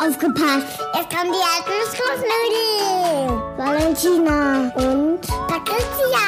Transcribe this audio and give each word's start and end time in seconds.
Aufgepasst! 0.00 0.80
Jetzt 0.94 1.10
kommen 1.10 1.30
die 1.30 1.44
alten 1.44 1.76
Schlussnudeln! 1.92 3.42
Valentina 3.58 4.72
und 4.76 5.20
Patricia! 5.46 6.24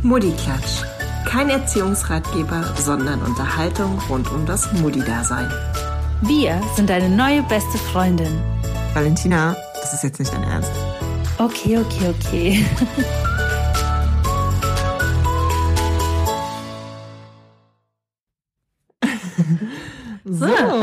Mutti-Klatsch. 0.00 0.82
Kein 1.26 1.50
Erziehungsratgeber, 1.50 2.64
sondern 2.76 3.20
Unterhaltung 3.20 4.00
rund 4.08 4.32
um 4.32 4.46
das 4.46 4.72
Mutti-Dasein. 4.72 5.52
Wir 6.22 6.58
sind 6.74 6.88
deine 6.88 7.10
neue 7.10 7.42
beste 7.42 7.76
Freundin. 7.76 8.40
Valentina, 8.94 9.54
das 9.74 9.92
ist 9.92 10.02
jetzt 10.02 10.18
nicht 10.18 10.32
dein 10.32 10.44
Ernst. 10.44 10.72
Okay, 11.36 11.78
okay, 11.78 12.14
okay. 12.18 12.66
So, 20.28 20.75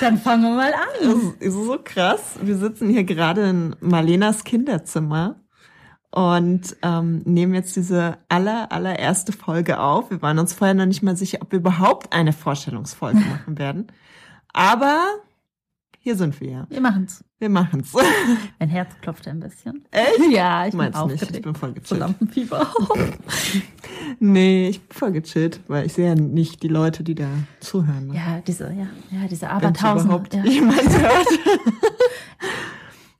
Dann 0.00 0.18
fangen 0.18 0.42
wir 0.42 0.54
mal 0.54 0.72
an. 0.72 0.88
das 1.02 1.46
ist 1.46 1.54
so 1.54 1.78
krass. 1.82 2.36
Wir 2.42 2.56
sitzen 2.56 2.88
hier 2.88 3.04
gerade 3.04 3.48
in 3.50 3.76
Marlenas 3.80 4.44
Kinderzimmer 4.44 5.36
und 6.10 6.76
ähm, 6.82 7.22
nehmen 7.24 7.54
jetzt 7.54 7.76
diese 7.76 8.16
aller, 8.28 8.72
allererste 8.72 9.32
Folge 9.32 9.78
auf. 9.78 10.10
Wir 10.10 10.22
waren 10.22 10.38
uns 10.38 10.54
vorher 10.54 10.74
noch 10.74 10.86
nicht 10.86 11.02
mal 11.02 11.16
sicher, 11.16 11.38
ob 11.42 11.52
wir 11.52 11.58
überhaupt 11.58 12.12
eine 12.12 12.32
Vorstellungsfolge 12.32 13.18
machen 13.30 13.58
werden. 13.58 13.88
Aber 14.52 15.00
hier 16.02 16.16
sind 16.16 16.40
wir. 16.40 16.66
Wir 16.70 16.80
machen's. 16.80 17.22
Wir 17.38 17.50
machen's. 17.50 17.92
Mein 18.58 18.68
Herz 18.70 18.90
klopft 19.02 19.28
ein 19.28 19.38
bisschen. 19.38 19.84
Echt? 19.90 20.30
Ja, 20.32 20.64
ich 20.64 20.70
bin 20.72 20.78
Meinst 20.78 20.94
nicht? 21.04 21.12
aufgeregt. 21.12 21.36
Ich 21.36 21.42
bin 21.42 21.54
voll 21.54 21.68
So 21.70 21.74
gechillt. 21.74 22.00
Lampenfieber. 22.00 22.66
Nee, 24.18 24.68
ich 24.70 24.80
bin 24.80 24.96
voll 24.96 25.12
gechillt, 25.12 25.60
weil 25.68 25.86
ich 25.86 25.92
sehe 25.92 26.08
ja 26.08 26.14
nicht 26.14 26.62
die 26.62 26.68
Leute, 26.68 27.02
die 27.04 27.14
da 27.14 27.28
zuhören. 27.60 28.08
Ne? 28.08 28.14
ja, 28.16 28.40
diese, 28.40 28.64
ja, 28.72 28.86
ja, 29.10 29.28
diese 29.28 29.46
überhaupt 29.46 30.34
Ja. 30.34 30.44
jemand 30.44 30.80
hört. 31.00 31.26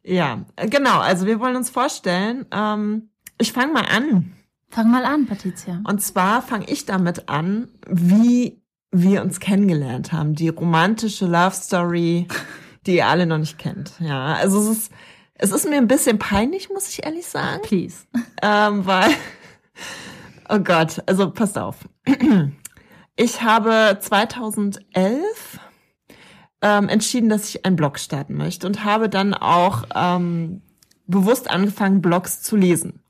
ja, 0.02 0.44
genau. 0.68 0.98
Also 1.00 1.26
wir 1.26 1.38
wollen 1.40 1.56
uns 1.56 1.70
vorstellen. 1.70 2.46
Ähm, 2.50 3.10
ich 3.38 3.52
fange 3.52 3.72
mal 3.72 3.84
an. 3.84 4.32
Fang 4.68 4.90
mal 4.90 5.04
an, 5.04 5.26
Patricia. 5.26 5.80
Und 5.84 6.00
zwar 6.00 6.42
fange 6.42 6.66
ich 6.68 6.86
damit 6.86 7.28
an, 7.28 7.68
wie 7.88 8.62
wir 8.92 9.22
uns 9.22 9.40
kennengelernt 9.40 10.12
haben. 10.12 10.34
Die 10.34 10.48
romantische 10.48 11.26
Love 11.26 11.54
Story, 11.54 12.26
die 12.86 12.96
ihr 12.96 13.06
alle 13.06 13.26
noch 13.26 13.38
nicht 13.38 13.58
kennt. 13.58 13.92
Ja, 14.00 14.34
also 14.34 14.60
es 14.60 14.68
ist, 14.68 14.92
es 15.34 15.52
ist 15.52 15.68
mir 15.68 15.76
ein 15.76 15.88
bisschen 15.88 16.18
peinlich, 16.18 16.70
muss 16.70 16.88
ich 16.88 17.04
ehrlich 17.04 17.26
sagen. 17.26 17.62
Please. 17.62 18.06
Ähm, 18.42 18.86
weil, 18.86 19.10
oh 20.48 20.58
Gott, 20.58 21.02
also 21.06 21.30
passt 21.30 21.58
auf. 21.58 21.76
Ich 23.16 23.42
habe 23.42 23.98
2011 24.00 25.60
ähm, 26.62 26.88
entschieden, 26.88 27.28
dass 27.28 27.50
ich 27.50 27.66
einen 27.66 27.76
Blog 27.76 27.98
starten 27.98 28.34
möchte 28.34 28.66
und 28.66 28.82
habe 28.84 29.10
dann 29.10 29.34
auch 29.34 29.84
ähm, 29.94 30.62
bewusst 31.06 31.50
angefangen, 31.50 32.00
Blogs 32.00 32.40
zu 32.40 32.56
lesen. 32.56 33.02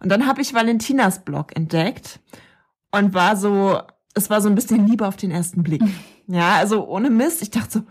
Und 0.00 0.08
dann 0.08 0.26
habe 0.26 0.42
ich 0.42 0.52
Valentinas 0.52 1.24
Blog 1.24 1.54
entdeckt 1.54 2.18
und 2.90 3.14
war 3.14 3.36
so, 3.36 3.80
es 4.14 4.30
war 4.30 4.40
so 4.40 4.48
ein 4.48 4.56
bisschen 4.56 4.86
Liebe 4.86 5.06
auf 5.06 5.16
den 5.16 5.30
ersten 5.30 5.62
Blick. 5.62 5.82
Ja, 6.28 6.54
also 6.54 6.86
ohne 6.86 7.10
Mist. 7.10 7.42
Ich 7.42 7.50
dachte 7.50 7.70
so, 7.70 7.82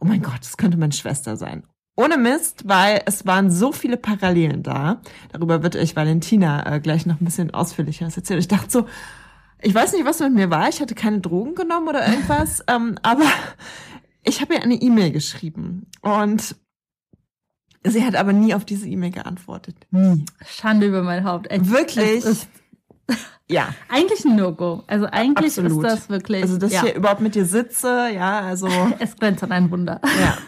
oh 0.00 0.04
mein 0.04 0.22
Gott, 0.22 0.40
das 0.40 0.56
könnte 0.56 0.76
meine 0.76 0.92
Schwester 0.92 1.36
sein. 1.36 1.64
Ohne 1.96 2.16
Mist, 2.16 2.66
weil 2.66 3.02
es 3.04 3.26
waren 3.26 3.50
so 3.50 3.72
viele 3.72 3.96
Parallelen 3.96 4.62
da. 4.62 5.02
Darüber 5.32 5.62
wird 5.62 5.76
euch 5.76 5.96
Valentina 5.96 6.76
äh, 6.76 6.80
gleich 6.80 7.04
noch 7.04 7.20
ein 7.20 7.24
bisschen 7.24 7.52
ausführlicher 7.52 8.06
erzählen. 8.06 8.40
Ich 8.40 8.48
dachte 8.48 8.70
so, 8.70 8.86
ich 9.60 9.74
weiß 9.74 9.92
nicht, 9.92 10.04
was 10.04 10.20
mit 10.20 10.32
mir 10.32 10.50
war. 10.50 10.68
Ich 10.68 10.80
hatte 10.80 10.94
keine 10.94 11.20
Drogen 11.20 11.54
genommen 11.54 11.88
oder 11.88 12.08
irgendwas, 12.08 12.64
ähm, 12.68 12.96
aber 13.02 13.26
ich 14.22 14.40
habe 14.40 14.54
ihr 14.54 14.62
eine 14.62 14.74
E-Mail 14.74 15.12
geschrieben 15.12 15.86
und 16.00 16.56
sie 17.84 18.04
hat 18.04 18.16
aber 18.16 18.32
nie 18.32 18.54
auf 18.54 18.64
diese 18.64 18.88
E-Mail 18.88 19.10
geantwortet. 19.10 19.76
Nie. 19.90 20.24
Schande 20.46 20.86
über 20.86 21.02
mein 21.02 21.24
Haupt. 21.24 21.50
Echt. 21.50 21.70
Wirklich? 21.70 22.24
Ja. 23.50 23.68
eigentlich 23.88 24.24
ein 24.24 24.36
No-Go. 24.36 24.84
Also 24.86 25.06
eigentlich 25.06 25.58
Absolut. 25.58 25.84
ist 25.84 25.92
das 25.92 26.08
wirklich. 26.08 26.42
Also, 26.42 26.56
dass 26.58 26.72
ja, 26.72 26.78
ich 26.80 26.86
hier 26.86 26.94
überhaupt 26.96 27.20
mit 27.20 27.34
dir 27.34 27.44
sitze, 27.44 28.08
ja, 28.14 28.40
also. 28.40 28.68
es 28.98 29.16
grenzt 29.16 29.42
an 29.42 29.52
ein 29.52 29.70
Wunder. 29.70 30.00
Ja. 30.20 30.38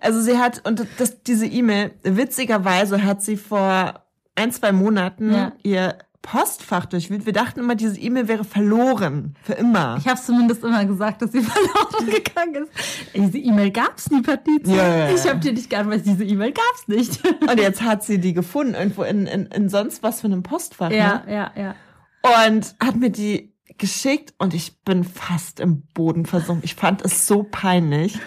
Also 0.00 0.20
sie 0.20 0.38
hat, 0.38 0.66
und 0.66 0.86
das, 0.98 1.22
diese 1.22 1.46
E-Mail, 1.46 1.92
witzigerweise 2.02 3.04
hat 3.04 3.22
sie 3.22 3.36
vor 3.36 4.00
ein, 4.34 4.52
zwei 4.52 4.72
Monaten 4.72 5.32
Ja. 5.32 5.52
ihr 5.62 5.96
Postfach 6.22 6.86
durchwühlt. 6.86 7.26
Wir 7.26 7.32
dachten 7.32 7.58
immer, 7.58 7.74
diese 7.74 7.98
E-Mail 7.98 8.28
wäre 8.28 8.44
verloren. 8.44 9.34
Für 9.42 9.54
immer. 9.54 9.96
Ich 9.98 10.06
habe 10.06 10.20
zumindest 10.20 10.62
immer 10.62 10.84
gesagt, 10.84 11.20
dass 11.20 11.32
sie 11.32 11.40
verloren 11.42 12.06
gegangen 12.06 12.62
ist. 12.62 12.72
Diese 13.12 13.38
E-Mail 13.38 13.72
gab's 13.72 14.08
nie, 14.08 14.22
ja, 14.66 14.96
ja. 14.98 15.10
Ich 15.10 15.28
habe 15.28 15.40
dir 15.40 15.52
nicht 15.52 15.68
geantwortet, 15.68 16.06
diese 16.06 16.22
E-Mail 16.24 16.52
gab's 16.52 16.86
nicht. 16.86 17.20
Und 17.50 17.58
jetzt 17.58 17.82
hat 17.82 18.04
sie 18.04 18.18
die 18.20 18.34
gefunden, 18.34 18.74
irgendwo 18.74 19.02
in, 19.02 19.26
in, 19.26 19.46
in 19.46 19.68
sonst 19.68 20.04
was 20.04 20.20
für 20.20 20.28
einem 20.28 20.44
Postfach. 20.44 20.92
ja, 20.92 21.22
Ne? 21.26 21.34
ja, 21.34 21.50
ja. 21.56 21.74
Und 22.22 22.74
hat 22.80 22.96
mir 22.96 23.10
die 23.10 23.52
geschickt 23.78 24.34
und 24.38 24.54
ich 24.54 24.80
bin 24.82 25.04
fast 25.04 25.60
im 25.60 25.82
Boden 25.94 26.26
versunken. 26.26 26.64
Ich 26.64 26.74
fand 26.74 27.02
es 27.04 27.26
so 27.26 27.42
peinlich. 27.42 28.18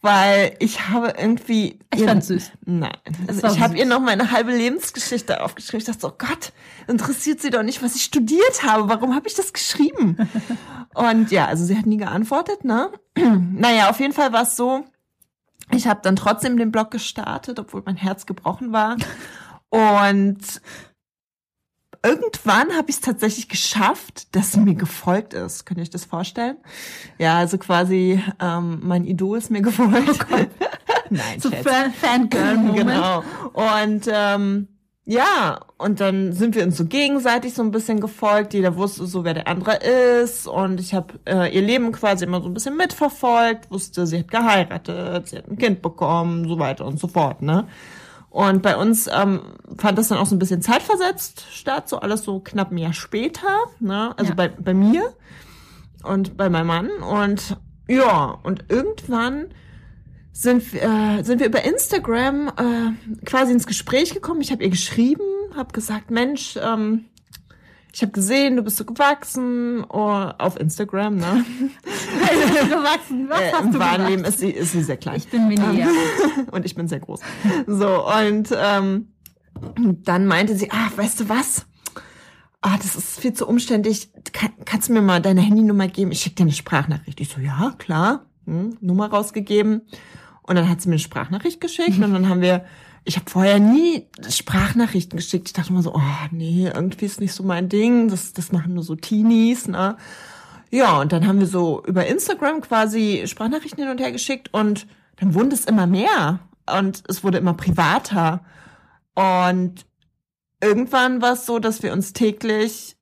Weil 0.00 0.54
ich 0.58 0.90
habe 0.90 1.14
irgendwie. 1.16 1.78
Ich 1.94 2.00
ihr- 2.00 2.06
fand's 2.06 2.26
süß. 2.26 2.52
Nein. 2.66 2.92
Also 3.26 3.46
ich 3.46 3.60
habe 3.60 3.78
ihr 3.78 3.86
noch 3.86 4.00
meine 4.00 4.32
halbe 4.32 4.54
Lebensgeschichte 4.54 5.42
aufgeschrieben. 5.42 5.78
Ich 5.80 5.86
dachte 5.86 6.06
oh 6.06 6.16
Gott, 6.18 6.52
interessiert 6.86 7.40
sie 7.40 7.48
doch 7.48 7.62
nicht, 7.62 7.82
was 7.82 7.96
ich 7.96 8.02
studiert 8.02 8.64
habe. 8.64 8.90
Warum 8.90 9.14
habe 9.14 9.26
ich 9.28 9.34
das 9.34 9.54
geschrieben? 9.54 10.18
Und 10.94 11.30
ja, 11.30 11.46
also 11.46 11.64
sie 11.64 11.78
hat 11.78 11.86
nie 11.86 11.96
geantwortet, 11.96 12.64
ne? 12.64 12.90
naja, 13.16 13.88
auf 13.88 13.98
jeden 13.98 14.12
Fall 14.12 14.30
war 14.34 14.42
es 14.42 14.56
so, 14.56 14.84
ich 15.70 15.86
habe 15.86 16.00
dann 16.02 16.16
trotzdem 16.16 16.58
den 16.58 16.70
Blog 16.70 16.90
gestartet, 16.90 17.58
obwohl 17.58 17.82
mein 17.86 17.96
Herz 17.96 18.26
gebrochen 18.26 18.72
war. 18.72 18.96
Und 19.70 20.60
irgendwann 22.04 22.76
habe 22.76 22.90
ich 22.90 22.96
es 22.96 23.00
tatsächlich 23.00 23.48
geschafft, 23.48 24.34
dass 24.36 24.52
sie 24.52 24.60
mir 24.60 24.74
gefolgt 24.74 25.34
ist. 25.34 25.64
Könnt 25.64 25.78
ihr 25.78 25.82
euch 25.82 25.90
das 25.90 26.04
vorstellen? 26.04 26.56
Ja, 27.18 27.38
also 27.38 27.58
quasi 27.58 28.22
ähm, 28.40 28.80
mein 28.82 29.04
Idol 29.04 29.38
ist 29.38 29.50
mir 29.50 29.62
gefolgt. 29.62 30.26
Nein, 31.10 31.40
So 31.40 31.50
Fangirl-Moment. 31.50 32.76
Genau. 32.76 33.24
Und 33.52 34.08
ähm, 34.12 34.68
ja, 35.06 35.60
und 35.76 36.00
dann 36.00 36.32
sind 36.32 36.54
wir 36.54 36.64
uns 36.64 36.78
so 36.78 36.86
gegenseitig 36.86 37.52
so 37.52 37.62
ein 37.62 37.70
bisschen 37.70 38.00
gefolgt. 38.00 38.54
Jeder 38.54 38.76
wusste 38.76 39.06
so, 39.06 39.22
wer 39.24 39.34
der 39.34 39.48
andere 39.48 39.76
ist. 39.76 40.46
Und 40.46 40.80
ich 40.80 40.94
habe 40.94 41.14
äh, 41.26 41.54
ihr 41.54 41.60
Leben 41.60 41.92
quasi 41.92 42.24
immer 42.24 42.40
so 42.40 42.48
ein 42.48 42.54
bisschen 42.54 42.76
mitverfolgt. 42.76 43.70
Wusste, 43.70 44.06
sie 44.06 44.20
hat 44.20 44.30
geheiratet, 44.30 45.28
sie 45.28 45.36
hat 45.38 45.48
ein 45.48 45.58
Kind 45.58 45.82
bekommen, 45.82 46.48
so 46.48 46.58
weiter 46.58 46.86
und 46.86 46.98
so 46.98 47.06
fort. 47.06 47.42
Ne? 47.42 47.66
Und 48.34 48.62
bei 48.62 48.76
uns 48.76 49.08
ähm, 49.12 49.42
fand 49.78 49.96
das 49.96 50.08
dann 50.08 50.18
auch 50.18 50.26
so 50.26 50.34
ein 50.34 50.40
bisschen 50.40 50.60
zeitversetzt 50.60 51.44
statt, 51.52 51.88
so 51.88 52.00
alles 52.00 52.24
so 52.24 52.40
knapp 52.40 52.72
ein 52.72 52.78
Jahr 52.78 52.92
später. 52.92 53.46
Ne? 53.78 54.12
Also 54.18 54.30
Ja. 54.30 54.34
bei, 54.34 54.48
bei 54.48 54.74
mir 54.74 55.14
und 56.02 56.36
bei 56.36 56.50
meinem 56.50 56.66
Mann. 56.66 56.90
Und 56.90 57.56
ja, 57.86 58.36
und 58.42 58.64
irgendwann 58.70 59.46
sind, 60.32 60.72
wir- 60.72 60.82
äh, 60.82 61.22
sind 61.22 61.38
wir 61.38 61.46
über 61.46 61.64
Instagram 61.64 62.48
äh, 62.48 63.24
quasi 63.24 63.52
ins 63.52 63.68
Gespräch 63.68 64.12
gekommen. 64.12 64.40
Ich 64.40 64.50
habe 64.50 64.64
ihr 64.64 64.70
geschrieben, 64.70 65.22
habe 65.54 65.72
gesagt, 65.72 66.10
Mensch, 66.10 66.58
ähm, 66.60 67.04
ich 67.94 68.02
habe 68.02 68.10
gesehen, 68.10 68.56
du 68.56 68.62
bist 68.62 68.76
so 68.76 68.84
gewachsen 68.84 69.84
oh, 69.88 70.10
auf 70.38 70.58
Instagram, 70.58 71.14
ne? 71.14 71.44
gewachsen. 72.68 73.28
Was 73.28 73.40
Äh, 73.40 73.52
hast 73.52 73.72
du? 73.72 74.04
Leben 74.08 74.24
ist 74.24 74.40
sie, 74.40 74.50
ist 74.50 74.72
sie 74.72 74.82
sehr 74.82 74.96
klein. 74.96 75.14
Ich 75.16 75.28
bin 75.28 75.46
mini, 75.46 75.78
ja. 75.78 75.86
und 76.50 76.64
ich 76.64 76.74
bin 76.74 76.88
sehr 76.88 76.98
groß. 76.98 77.20
So, 77.68 78.08
und 78.08 78.48
ähm, 78.56 79.12
dann 79.76 80.26
meinte 80.26 80.56
sie, 80.56 80.72
ah, 80.72 80.90
weißt 80.96 81.20
du 81.20 81.28
was? 81.28 81.66
Ah, 82.62 82.76
das 82.78 82.96
ist 82.96 83.20
viel 83.20 83.32
zu 83.32 83.46
umständlich. 83.46 84.10
Kann, 84.32 84.50
kannst 84.64 84.88
du 84.88 84.92
mir 84.92 85.02
mal 85.02 85.22
deine 85.22 85.42
Handynummer 85.42 85.86
geben? 85.86 86.10
Ich 86.10 86.20
schicke 86.20 86.34
dir 86.34 86.42
eine 86.42 86.52
Sprachnachricht. 86.52 87.20
Ich 87.20 87.28
so, 87.28 87.40
ja, 87.40 87.74
klar. 87.78 88.26
Hm, 88.46 88.76
Nummer 88.80 89.08
rausgegeben. 89.08 89.82
Und 90.42 90.56
dann 90.56 90.68
hat 90.68 90.80
sie 90.80 90.88
mir 90.88 90.94
eine 90.94 90.98
Sprachnachricht 90.98 91.60
geschickt 91.60 91.96
und 91.98 92.12
dann 92.12 92.28
haben 92.28 92.40
wir, 92.40 92.64
ich 93.04 93.16
habe 93.16 93.30
vorher 93.30 93.58
nie 93.58 94.06
Sprachnachrichten 94.28 95.18
geschickt. 95.18 95.48
Ich 95.48 95.52
dachte 95.52 95.70
immer 95.70 95.82
so, 95.82 95.94
oh 95.94 96.00
nee, 96.30 96.70
irgendwie 96.74 97.04
ist 97.04 97.20
nicht 97.20 97.34
so 97.34 97.42
mein 97.42 97.68
Ding. 97.68 98.08
Das, 98.08 98.32
das 98.32 98.50
machen 98.50 98.74
nur 98.74 98.82
so 98.82 98.94
Teenies, 98.94 99.68
ne? 99.68 99.96
Ja, 100.70 101.00
und 101.00 101.12
dann 101.12 101.26
haben 101.26 101.38
wir 101.38 101.46
so 101.46 101.84
über 101.86 102.06
Instagram 102.06 102.60
quasi 102.62 103.24
Sprachnachrichten 103.26 103.82
hin 103.82 103.92
und 103.92 104.00
her 104.00 104.10
geschickt 104.10 104.48
und 104.52 104.86
dann 105.16 105.34
wurden 105.34 105.52
es 105.52 105.66
immer 105.66 105.86
mehr 105.86 106.40
und 106.66 107.04
es 107.06 107.22
wurde 107.22 107.38
immer 107.38 107.54
privater. 107.54 108.44
Und 109.14 109.86
irgendwann 110.60 111.22
war 111.22 111.34
es 111.34 111.46
so, 111.46 111.58
dass 111.58 111.82
wir 111.82 111.92
uns 111.92 112.12
täglich 112.12 112.96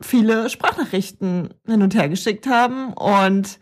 viele 0.00 0.48
Sprachnachrichten 0.48 1.54
hin 1.66 1.82
und 1.82 1.94
her 1.94 2.08
geschickt 2.08 2.46
haben 2.46 2.94
und 2.94 3.60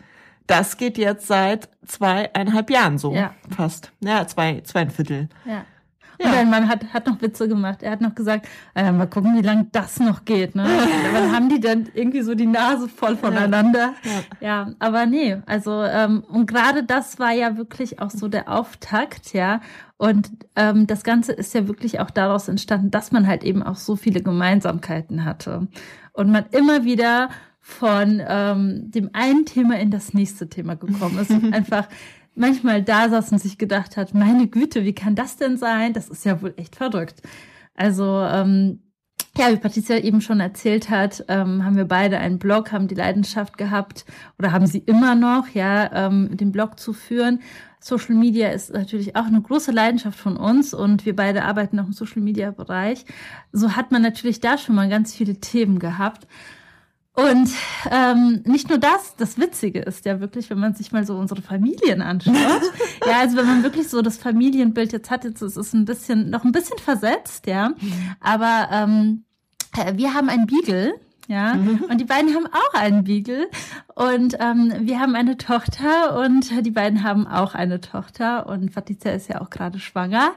das 0.48 0.76
geht 0.76 0.98
jetzt 0.98 1.28
seit 1.28 1.68
zweieinhalb 1.86 2.70
Jahren 2.70 2.98
so 2.98 3.14
Ja. 3.14 3.34
fast. 3.54 3.92
Ja, 4.00 4.26
zwei, 4.26 4.60
zweieinviertel. 4.62 5.28
ja. 5.44 5.64
Und 6.20 6.32
dein 6.32 6.50
Mann 6.50 6.68
hat, 6.68 6.92
hat 6.92 7.06
noch 7.06 7.22
Witze 7.22 7.46
gemacht. 7.46 7.84
Er 7.84 7.92
hat 7.92 8.00
noch 8.00 8.14
gesagt, 8.16 8.48
äh, 8.74 8.90
mal 8.90 9.06
gucken, 9.06 9.36
wie 9.36 9.42
lange 9.46 9.68
das 9.70 10.00
noch 10.00 10.24
geht. 10.24 10.56
Ne? 10.56 10.64
Dann 11.12 11.32
haben 11.32 11.48
die 11.48 11.60
dann 11.60 11.88
irgendwie 11.94 12.22
so 12.22 12.34
die 12.34 12.46
Nase 12.46 12.88
voll 12.88 13.16
voneinander. 13.16 13.94
Ja, 14.02 14.20
ja 14.40 14.72
aber 14.80 15.06
nee, 15.06 15.36
also 15.46 15.84
ähm, 15.84 16.24
und 16.28 16.46
gerade 16.46 16.82
das 16.82 17.20
war 17.20 17.30
ja 17.30 17.56
wirklich 17.56 18.00
auch 18.00 18.10
so 18.10 18.26
der 18.26 18.48
Auftakt, 18.48 19.32
ja. 19.32 19.60
Und 19.96 20.30
ähm, 20.56 20.88
das 20.88 21.04
Ganze 21.04 21.32
ist 21.32 21.54
ja 21.54 21.68
wirklich 21.68 22.00
auch 22.00 22.10
daraus 22.10 22.48
entstanden, 22.48 22.90
dass 22.90 23.12
man 23.12 23.28
halt 23.28 23.44
eben 23.44 23.62
auch 23.62 23.76
so 23.76 23.94
viele 23.94 24.20
Gemeinsamkeiten 24.20 25.24
hatte. 25.24 25.68
Und 26.12 26.32
man 26.32 26.46
immer 26.50 26.82
wieder 26.82 27.28
von 27.68 28.22
ähm, 28.26 28.90
dem 28.90 29.10
einen 29.12 29.44
Thema 29.44 29.78
in 29.78 29.90
das 29.90 30.14
nächste 30.14 30.48
Thema 30.48 30.74
gekommen 30.74 31.18
ist. 31.18 31.30
Und 31.30 31.52
einfach 31.52 31.86
manchmal 32.34 32.82
da 32.82 33.10
saß 33.10 33.30
und 33.30 33.38
sich 33.38 33.58
gedacht 33.58 33.98
hat, 33.98 34.14
meine 34.14 34.48
Güte, 34.48 34.84
wie 34.84 34.94
kann 34.94 35.14
das 35.14 35.36
denn 35.36 35.58
sein? 35.58 35.92
Das 35.92 36.08
ist 36.08 36.24
ja 36.24 36.40
wohl 36.40 36.54
echt 36.56 36.76
verrückt. 36.76 37.20
Also, 37.74 38.22
ähm, 38.22 38.80
ja, 39.36 39.52
wie 39.52 39.58
Patricia 39.58 39.98
eben 39.98 40.22
schon 40.22 40.40
erzählt 40.40 40.88
hat, 40.88 41.24
ähm, 41.28 41.62
haben 41.64 41.76
wir 41.76 41.84
beide 41.84 42.18
einen 42.18 42.38
Blog, 42.38 42.72
haben 42.72 42.88
die 42.88 42.94
Leidenschaft 42.94 43.58
gehabt 43.58 44.06
oder 44.38 44.50
haben 44.50 44.66
sie 44.66 44.78
immer 44.78 45.14
noch, 45.14 45.48
ja, 45.50 46.06
ähm, 46.06 46.36
den 46.36 46.50
Blog 46.50 46.80
zu 46.80 46.94
führen. 46.94 47.40
Social 47.80 48.16
Media 48.16 48.48
ist 48.48 48.72
natürlich 48.72 49.14
auch 49.14 49.26
eine 49.26 49.42
große 49.42 49.72
Leidenschaft 49.72 50.18
von 50.18 50.38
uns 50.38 50.72
und 50.72 51.04
wir 51.04 51.14
beide 51.14 51.44
arbeiten 51.44 51.78
auch 51.78 51.86
im 51.86 51.92
Social 51.92 52.22
Media 52.22 52.50
Bereich. 52.50 53.04
So 53.52 53.76
hat 53.76 53.92
man 53.92 54.00
natürlich 54.00 54.40
da 54.40 54.56
schon 54.56 54.74
mal 54.74 54.88
ganz 54.88 55.14
viele 55.14 55.36
Themen 55.36 55.78
gehabt. 55.78 56.26
Und 57.18 57.50
ähm, 57.90 58.42
nicht 58.44 58.68
nur 58.68 58.78
das, 58.78 59.16
das 59.16 59.38
Witzige 59.38 59.80
ist 59.80 60.04
ja 60.04 60.20
wirklich, 60.20 60.50
wenn 60.50 60.60
man 60.60 60.74
sich 60.74 60.92
mal 60.92 61.04
so 61.04 61.16
unsere 61.16 61.42
Familien 61.42 62.00
anschaut. 62.00 62.34
ja, 63.06 63.18
also 63.18 63.36
wenn 63.36 63.46
man 63.46 63.62
wirklich 63.64 63.88
so 63.88 64.02
das 64.02 64.18
Familienbild 64.18 64.92
jetzt 64.92 65.10
hat, 65.10 65.24
jetzt 65.24 65.42
ist 65.42 65.56
es 65.56 65.72
ein 65.72 65.84
bisschen, 65.84 66.30
noch 66.30 66.44
ein 66.44 66.52
bisschen 66.52 66.78
versetzt, 66.78 67.48
ja. 67.48 67.72
Aber 68.20 68.68
ähm, 68.70 69.24
äh, 69.76 69.96
wir 69.96 70.14
haben 70.14 70.28
einen 70.28 70.46
Beagle, 70.46 70.94
ja, 71.26 71.54
mhm. 71.54 71.86
und 71.90 72.00
die 72.00 72.04
beiden 72.04 72.34
haben 72.34 72.46
auch 72.46 72.74
einen 72.74 73.02
Beagle 73.02 73.50
und 73.96 74.36
ähm, 74.38 74.72
wir 74.82 75.00
haben 75.00 75.16
eine 75.16 75.36
Tochter 75.36 76.20
und 76.20 76.64
die 76.64 76.70
beiden 76.70 77.02
haben 77.02 77.26
auch 77.26 77.54
eine 77.54 77.80
Tochter 77.80 78.46
und 78.46 78.72
Patricia 78.72 79.10
ist 79.10 79.28
ja 79.28 79.40
auch 79.40 79.50
gerade 79.50 79.80
schwanger 79.80 80.30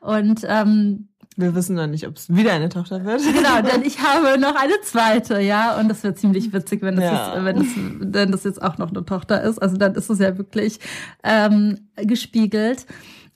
und 0.00 0.42
ähm, 0.48 1.08
wir 1.38 1.54
wissen 1.54 1.76
noch 1.76 1.86
nicht, 1.86 2.06
ob 2.06 2.16
es 2.16 2.34
wieder 2.34 2.52
eine 2.52 2.68
Tochter 2.68 3.04
wird. 3.04 3.22
Genau, 3.32 3.62
denn 3.62 3.82
ich 3.86 4.00
habe 4.00 4.38
noch 4.38 4.56
eine 4.56 4.80
zweite, 4.82 5.40
ja. 5.40 5.78
Und 5.78 5.88
das 5.88 6.02
wird 6.02 6.18
ziemlich 6.18 6.52
witzig, 6.52 6.82
wenn 6.82 6.96
das, 6.96 7.04
ja. 7.04 7.34
jetzt, 7.34 7.44
wenn 7.44 7.56
das, 7.56 7.66
wenn 8.00 8.32
das 8.32 8.44
jetzt 8.44 8.60
auch 8.62 8.78
noch 8.78 8.90
eine 8.90 9.04
Tochter 9.04 9.42
ist. 9.42 9.60
Also 9.60 9.76
dann 9.76 9.94
ist 9.94 10.10
es 10.10 10.18
ja 10.18 10.36
wirklich 10.36 10.80
ähm, 11.22 11.88
gespiegelt. 11.96 12.86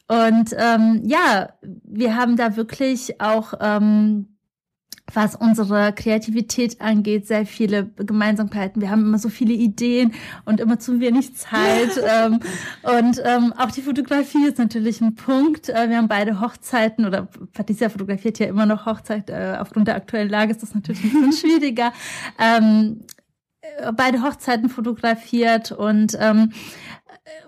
Und 0.08 0.50
ähm, 0.58 1.00
ja, 1.04 1.50
wir 1.62 2.16
haben 2.16 2.36
da 2.36 2.56
wirklich 2.56 3.20
auch 3.20 3.54
ähm, 3.60 4.31
was 5.14 5.34
unsere 5.34 5.92
Kreativität 5.92 6.80
angeht, 6.80 7.26
sehr 7.26 7.46
viele 7.46 7.86
Gemeinsamkeiten. 7.96 8.80
Wir 8.80 8.90
haben 8.90 9.06
immer 9.06 9.18
so 9.18 9.28
viele 9.28 9.52
Ideen 9.52 10.12
und 10.44 10.60
immer 10.60 10.78
zu 10.78 11.00
wenig 11.00 11.36
Zeit. 11.36 11.90
ähm, 12.06 12.40
und 12.82 13.20
ähm, 13.24 13.52
auch 13.56 13.70
die 13.70 13.82
Fotografie 13.82 14.46
ist 14.46 14.58
natürlich 14.58 15.00
ein 15.00 15.14
Punkt. 15.14 15.68
Äh, 15.68 15.88
wir 15.88 15.98
haben 15.98 16.08
beide 16.08 16.40
Hochzeiten 16.40 17.06
oder 17.06 17.28
Patricia 17.52 17.88
fotografiert 17.88 18.38
ja 18.38 18.46
immer 18.46 18.66
noch 18.66 18.86
Hochzeit. 18.86 19.30
Äh, 19.30 19.56
aufgrund 19.60 19.88
der 19.88 19.96
aktuellen 19.96 20.28
Lage 20.28 20.52
ist 20.52 20.62
das 20.62 20.74
natürlich 20.74 21.04
ein 21.04 21.10
bisschen 21.10 21.32
schwieriger. 21.50 21.92
Ähm, 22.38 23.04
äh, 23.60 23.92
beide 23.92 24.22
Hochzeiten 24.22 24.68
fotografiert 24.68 25.72
und 25.72 26.16
ähm, 26.20 26.52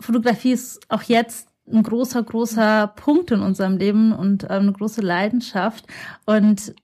Fotografie 0.01 0.53
ist 0.53 0.81
auch 0.89 1.03
jetzt 1.03 1.49
ein 1.71 1.83
großer, 1.83 2.23
großer 2.23 2.89
Punkt 2.89 3.31
in 3.31 3.41
unserem 3.41 3.77
Leben 3.77 4.13
und 4.13 4.45
ähm, 4.45 4.51
eine 4.51 4.73
große 4.73 5.01
Leidenschaft. 5.01 5.87
Und 6.27 6.75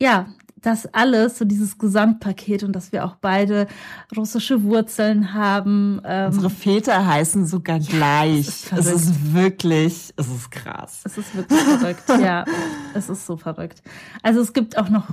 ja, 0.00 0.28
das 0.60 0.86
alles, 0.92 1.38
so 1.38 1.44
dieses 1.44 1.78
Gesamtpaket 1.78 2.62
und 2.64 2.72
dass 2.72 2.92
wir 2.92 3.04
auch 3.04 3.16
beide 3.16 3.66
russische 4.16 4.62
Wurzeln 4.64 5.34
haben. 5.34 6.00
Ähm, 6.04 6.26
Unsere 6.26 6.50
Väter 6.50 7.06
heißen 7.06 7.46
sogar 7.46 7.78
gleich. 7.78 8.70
Ja, 8.70 8.78
es, 8.78 8.86
ist 8.86 8.94
es 8.94 9.02
ist 9.02 9.34
wirklich, 9.34 10.12
es 10.16 10.28
ist 10.28 10.50
krass. 10.50 11.00
Es 11.04 11.18
ist 11.18 11.36
wirklich 11.36 11.60
verrückt, 11.60 12.08
ja. 12.20 12.44
Es 12.94 13.08
ist 13.08 13.26
so 13.26 13.36
verrückt. 13.36 13.82
Also 14.22 14.40
es 14.40 14.52
gibt 14.52 14.76
auch 14.78 14.88
noch 14.88 15.08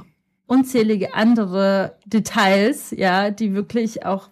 unzählige 0.47 1.13
andere 1.13 1.97
Details, 2.05 2.91
ja, 2.91 3.31
die 3.31 3.53
wirklich 3.53 4.05
auch 4.05 4.29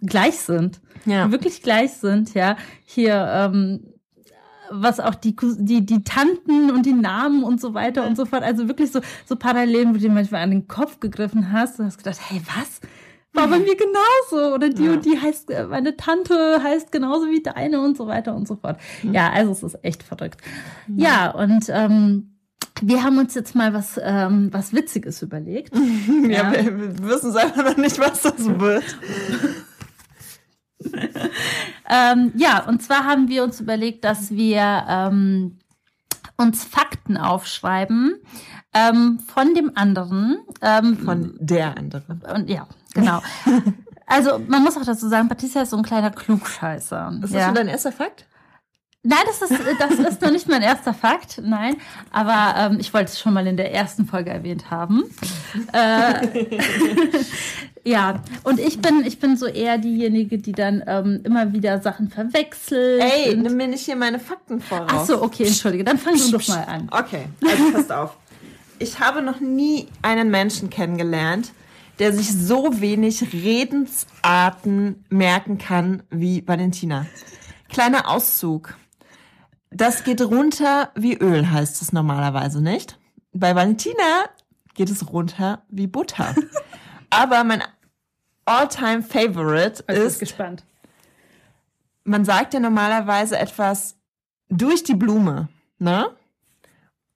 gleich 0.00 0.38
sind. 0.38 0.80
Ja. 1.04 1.30
Wirklich 1.30 1.62
gleich 1.62 1.94
sind, 1.94 2.34
ja. 2.34 2.56
Hier, 2.84 3.28
ähm, 3.32 3.87
was 4.70 5.00
auch 5.00 5.14
die, 5.14 5.34
die, 5.36 5.84
die 5.84 6.04
Tanten 6.04 6.70
und 6.70 6.84
die 6.86 6.92
Namen 6.92 7.42
und 7.42 7.60
so 7.60 7.74
weiter 7.74 8.06
und 8.06 8.16
so 8.16 8.24
fort. 8.24 8.42
Also 8.42 8.68
wirklich 8.68 8.92
so, 8.92 9.00
so 9.26 9.36
Parallelen, 9.36 9.90
wo 9.90 9.92
du 9.94 10.00
dir 10.00 10.10
manchmal 10.10 10.42
an 10.42 10.50
den 10.50 10.68
Kopf 10.68 11.00
gegriffen 11.00 11.52
hast 11.52 11.78
und 11.78 11.86
hast 11.86 11.98
gedacht, 11.98 12.18
hey, 12.28 12.40
was? 12.56 12.80
War 13.34 13.46
bei 13.46 13.58
mir 13.58 13.76
genauso. 13.76 14.54
Oder 14.54 14.70
die 14.70 14.84
ja. 14.84 14.92
und 14.92 15.04
die 15.04 15.18
heißt, 15.18 15.50
äh, 15.50 15.66
meine 15.66 15.96
Tante 15.96 16.60
heißt 16.62 16.90
genauso 16.90 17.26
wie 17.26 17.42
deine 17.42 17.80
und 17.80 17.96
so 17.96 18.06
weiter 18.06 18.34
und 18.34 18.48
so 18.48 18.56
fort. 18.56 18.78
Mhm. 19.02 19.14
Ja, 19.14 19.30
also 19.30 19.52
es 19.52 19.62
ist 19.62 19.78
echt 19.82 20.02
verrückt. 20.02 20.40
Mhm. 20.86 20.98
Ja, 20.98 21.30
und 21.30 21.66
ähm, 21.68 22.34
wir 22.80 23.02
haben 23.02 23.18
uns 23.18 23.34
jetzt 23.34 23.54
mal 23.54 23.74
was, 23.74 24.00
ähm, 24.02 24.48
was 24.52 24.72
Witziges 24.72 25.22
überlegt. 25.22 25.74
ja, 26.22 26.28
ja. 26.28 26.52
Wir, 26.52 26.78
wir 26.78 27.08
wissen 27.08 27.32
selber 27.32 27.62
noch 27.62 27.76
nicht, 27.76 27.98
was 27.98 28.22
das 28.22 28.58
wird. 28.58 28.84
ähm, 31.88 32.32
ja, 32.36 32.64
und 32.66 32.82
zwar 32.82 33.04
haben 33.04 33.28
wir 33.28 33.44
uns 33.44 33.60
überlegt, 33.60 34.04
dass 34.04 34.30
wir 34.30 34.84
ähm, 34.88 35.58
uns 36.36 36.64
Fakten 36.64 37.16
aufschreiben 37.16 38.20
ähm, 38.74 39.18
von 39.20 39.54
dem 39.54 39.72
anderen. 39.74 40.38
Ähm, 40.62 40.98
von 40.98 41.34
der 41.38 41.76
anderen. 41.76 42.22
Und 42.34 42.48
ja, 42.48 42.66
genau. 42.94 43.20
also 44.06 44.38
man 44.46 44.62
muss 44.62 44.76
auch 44.76 44.84
dazu 44.84 45.08
sagen, 45.08 45.28
Patricia 45.28 45.62
ist 45.62 45.70
so 45.70 45.76
ein 45.76 45.82
kleiner 45.82 46.10
Klugscheißer. 46.10 47.12
Ist 47.14 47.22
das 47.22 47.32
ja. 47.32 47.46
schon 47.46 47.54
dein 47.54 47.68
erster 47.68 47.92
Fakt? 47.92 48.26
Nein, 49.04 49.20
das 49.26 49.42
ist, 49.42 49.60
das 49.78 49.92
ist 49.92 50.20
noch 50.20 50.30
nicht 50.32 50.48
mein 50.48 50.60
erster 50.60 50.92
Fakt, 50.92 51.40
nein. 51.42 51.76
Aber 52.10 52.54
ähm, 52.58 52.78
ich 52.80 52.92
wollte 52.92 53.06
es 53.06 53.20
schon 53.20 53.32
mal 53.32 53.46
in 53.46 53.56
der 53.56 53.72
ersten 53.72 54.06
Folge 54.06 54.30
erwähnt 54.30 54.70
haben. 54.70 55.04
äh, 55.72 56.26
ja, 57.84 58.22
und 58.44 58.60
ich 58.60 58.80
bin, 58.80 59.04
ich 59.04 59.18
bin 59.18 59.36
so 59.36 59.46
eher 59.46 59.78
diejenige, 59.78 60.38
die 60.38 60.52
dann 60.52 60.82
ähm, 60.86 61.20
immer 61.24 61.52
wieder 61.52 61.80
Sachen 61.80 62.08
verwechselt. 62.10 63.02
Ey, 63.02 63.36
nimm 63.36 63.56
mir 63.56 63.68
nicht 63.68 63.84
hier 63.84 63.96
meine 63.96 64.18
Fakten 64.18 64.60
voraus. 64.60 64.88
Ach 64.88 65.04
so, 65.04 65.22
okay, 65.22 65.44
entschuldige, 65.44 65.84
dann 65.84 65.98
fangen 65.98 66.18
wir 66.18 66.38
doch 66.38 66.48
mal 66.48 66.64
an. 66.64 66.88
Okay, 66.90 67.26
also 67.46 67.72
passt 67.72 67.92
auf. 67.92 68.16
Ich 68.78 69.00
habe 69.00 69.22
noch 69.22 69.40
nie 69.40 69.88
einen 70.02 70.30
Menschen 70.30 70.70
kennengelernt, 70.70 71.52
der 71.98 72.12
sich 72.12 72.32
so 72.32 72.80
wenig 72.80 73.32
Redensarten 73.32 75.04
merken 75.08 75.58
kann 75.58 76.02
wie 76.10 76.46
Valentina. 76.46 77.06
Kleiner 77.68 78.08
Auszug. 78.08 78.76
Das 79.70 80.04
geht 80.04 80.22
runter 80.22 80.90
wie 80.94 81.16
Öl, 81.16 81.50
heißt 81.50 81.82
es 81.82 81.92
normalerweise, 81.92 82.62
nicht? 82.62 82.98
Bei 83.32 83.54
Valentina 83.54 84.26
geht 84.74 84.90
es 84.90 85.12
runter 85.12 85.62
wie 85.68 85.86
Butter. 85.86 86.34
Aber 87.10 87.44
mein 87.44 87.62
all-time 88.44 89.02
favorite 89.02 89.84
ich 89.88 89.96
ist. 89.96 90.20
gespannt. 90.20 90.64
Man 92.04 92.24
sagt 92.24 92.54
ja 92.54 92.60
normalerweise 92.60 93.38
etwas 93.38 93.96
durch 94.48 94.82
die 94.82 94.94
Blume, 94.94 95.48
ne? 95.78 96.10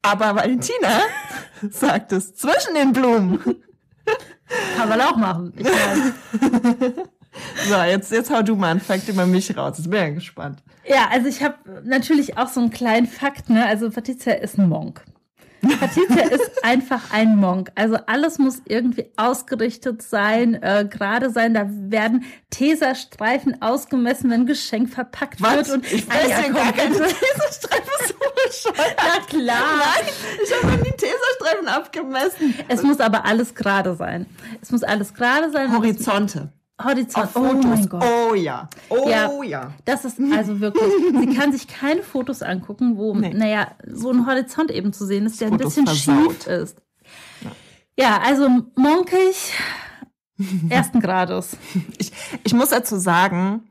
Aber 0.02 0.34
Valentina 0.34 1.00
sagt 1.70 2.12
es 2.12 2.34
zwischen 2.34 2.74
den 2.74 2.92
Blumen. 2.92 3.38
Kann 4.76 4.88
man 4.88 5.00
auch 5.00 5.16
machen. 5.16 5.54
so, 7.68 7.76
jetzt, 7.76 8.12
jetzt 8.12 8.30
hau 8.30 8.42
du 8.42 8.56
mal 8.56 8.72
einen 8.72 8.80
Fakt 8.80 9.08
über 9.08 9.24
mich 9.24 9.56
raus. 9.56 9.78
Jetzt 9.78 9.90
bin 9.90 10.00
ich 10.00 10.08
ja 10.08 10.14
gespannt. 10.14 10.62
Ja, 10.84 11.08
also 11.10 11.28
ich 11.28 11.42
habe 11.42 11.56
natürlich 11.84 12.36
auch 12.36 12.48
so 12.48 12.60
einen 12.60 12.70
kleinen 12.70 13.06
Fakt, 13.06 13.48
ne? 13.48 13.64
Also 13.64 13.90
Patricia 13.90 14.32
ist 14.34 14.58
ein 14.58 14.68
Monk. 14.68 15.02
Patricia 15.62 16.28
ist 16.28 16.64
einfach 16.64 17.12
ein 17.12 17.36
Monk. 17.36 17.70
Also 17.76 17.96
alles 18.06 18.38
muss 18.38 18.62
irgendwie 18.66 19.06
ausgerichtet 19.16 20.02
sein, 20.02 20.54
äh, 20.54 20.86
gerade 20.88 21.30
sein. 21.30 21.54
Da 21.54 21.66
werden 21.68 22.24
Teserstreifen 22.50 23.62
ausgemessen, 23.62 24.30
wenn 24.30 24.46
Geschenk 24.46 24.90
verpackt 24.90 25.40
Was? 25.40 25.54
wird. 25.54 25.70
Und 25.70 25.92
ich 25.92 26.08
weiß 26.08 26.28
ja 26.28 26.48
gar 26.48 26.72
keine 26.72 26.94
Teserstreifen 26.94 27.92
so. 28.08 28.14
Na 28.76 29.24
klar. 29.26 29.78
Nein, 29.78 30.12
ich 30.44 30.52
habe 30.54 30.82
nie 30.82 30.90
Teserstreifen 30.90 31.68
abgemessen. 31.68 32.54
Es 32.68 32.82
muss 32.82 33.00
aber 33.00 33.24
alles 33.24 33.54
gerade 33.54 33.94
sein. 33.94 34.26
Es 34.60 34.70
muss 34.70 34.82
alles 34.82 35.14
gerade 35.14 35.50
sein. 35.50 35.72
Horizonte. 35.72 36.52
Horizont. 36.84 37.30
oh 37.34 37.52
mein 37.54 37.88
Gott. 37.88 38.04
Oh 38.04 38.34
ja. 38.34 38.68
Oh 38.88 39.08
ja. 39.08 39.30
ja. 39.42 39.72
Das 39.84 40.04
ist 40.04 40.18
also 40.34 40.60
wirklich, 40.60 40.84
sie 41.20 41.34
kann 41.34 41.52
sich 41.52 41.68
keine 41.68 42.02
Fotos 42.02 42.42
angucken, 42.42 42.96
wo, 42.96 43.14
nee. 43.14 43.32
naja, 43.34 43.68
so 43.86 44.10
ein 44.10 44.26
Horizont 44.26 44.70
eben 44.70 44.92
zu 44.92 45.06
sehen 45.06 45.26
ist, 45.26 45.40
der 45.40 45.48
Fotos 45.48 45.78
ein 45.78 45.84
bisschen 45.84 46.14
versaut. 46.14 46.34
schief 46.34 46.46
ist. 46.46 46.76
Ja, 47.40 47.50
ja 48.04 48.20
also 48.24 48.48
monkig 48.76 49.52
ersten 50.68 51.00
Grades. 51.00 51.56
Ich, 51.98 52.12
ich 52.44 52.54
muss 52.54 52.70
dazu 52.70 52.96
sagen, 52.96 53.62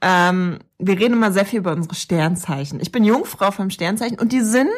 ähm, 0.00 0.58
wir 0.78 0.98
reden 0.98 1.14
immer 1.14 1.32
sehr 1.32 1.46
viel 1.46 1.60
über 1.60 1.72
unsere 1.72 1.94
Sternzeichen. 1.94 2.80
Ich 2.80 2.92
bin 2.92 3.04
Jungfrau 3.04 3.50
vom 3.50 3.70
Sternzeichen 3.70 4.18
und 4.18 4.32
die 4.32 4.40
sind 4.40 4.68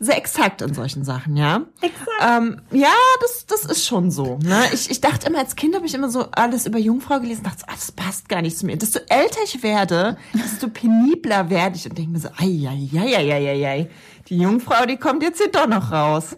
sehr 0.00 0.16
exakt 0.16 0.62
in 0.62 0.74
solchen 0.74 1.04
Sachen, 1.04 1.36
ja. 1.36 1.62
Exakt. 1.80 2.08
Ähm, 2.20 2.60
ja, 2.70 2.92
das, 3.20 3.46
das 3.46 3.64
ist 3.64 3.86
schon 3.86 4.10
so. 4.10 4.38
Ne? 4.42 4.64
Ich, 4.72 4.90
ich 4.90 5.00
dachte 5.00 5.26
immer, 5.28 5.38
als 5.38 5.56
Kind 5.56 5.74
habe 5.74 5.86
ich 5.86 5.94
immer 5.94 6.10
so 6.10 6.30
alles 6.32 6.66
über 6.66 6.78
Jungfrau 6.78 7.20
gelesen, 7.20 7.44
dachte, 7.44 7.60
so, 7.60 7.66
ah, 7.68 7.74
das 7.74 7.92
passt 7.92 8.28
gar 8.28 8.42
nicht 8.42 8.58
zu 8.58 8.66
mir. 8.66 8.76
Desto 8.76 9.00
älter 9.08 9.40
ich 9.44 9.62
werde, 9.62 10.16
desto 10.32 10.68
penibler 10.68 11.50
werde 11.50 11.76
ich 11.76 11.88
und 11.88 11.96
denke 11.96 12.12
mir 12.12 12.20
so, 12.20 12.28
ai, 12.36 12.68
ai, 12.68 12.88
ai, 12.98 13.16
ai, 13.16 13.32
ai, 13.32 13.66
ai. 13.66 13.90
Die 14.28 14.38
Jungfrau, 14.38 14.86
die 14.86 14.96
kommt 14.96 15.22
jetzt 15.22 15.38
hier 15.38 15.50
doch 15.50 15.66
noch 15.66 15.92
raus. 15.92 16.36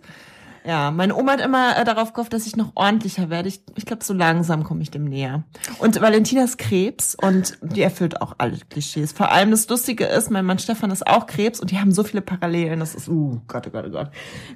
Ja, 0.67 0.91
meine 0.91 1.15
Oma 1.15 1.33
hat 1.33 1.41
immer 1.41 1.79
äh, 1.79 1.85
darauf 1.85 2.13
gehofft, 2.13 2.33
dass 2.33 2.45
ich 2.45 2.57
noch 2.57 2.73
ordentlicher 2.75 3.31
werde. 3.31 3.49
Ich, 3.49 3.61
ich 3.77 3.87
glaube, 3.87 4.03
so 4.03 4.13
langsam 4.13 4.65
komme 4.65 4.83
ich 4.83 4.91
dem 4.91 5.05
näher. 5.05 5.45
Und 5.79 6.01
Valentina 6.01 6.43
ist 6.43 6.59
Krebs 6.59 7.15
und 7.15 7.57
die 7.63 7.83
erfüllt 7.83 8.21
auch 8.21 8.35
alle 8.39 8.59
Klischees. 8.69 9.13
Vor 9.13 9.31
allem 9.31 9.53
das 9.53 9.69
Lustige 9.69 10.07
ist, 10.07 10.29
mein 10.29 10.45
Mann 10.45 10.59
Stefan 10.59 10.91
ist 10.91 11.07
auch 11.07 11.27
Krebs 11.27 11.61
und 11.61 11.71
die 11.71 11.79
haben 11.79 11.93
so 11.93 12.03
viele 12.03 12.21
Parallelen. 12.21 12.81
Das 12.81 12.97
ist, 12.97 13.09
uh, 13.09 13.41
Gott, 13.47 13.69
oh 13.69 13.71
Gott, 13.71 13.85
oh 13.87 13.91
Gott. 13.91 14.11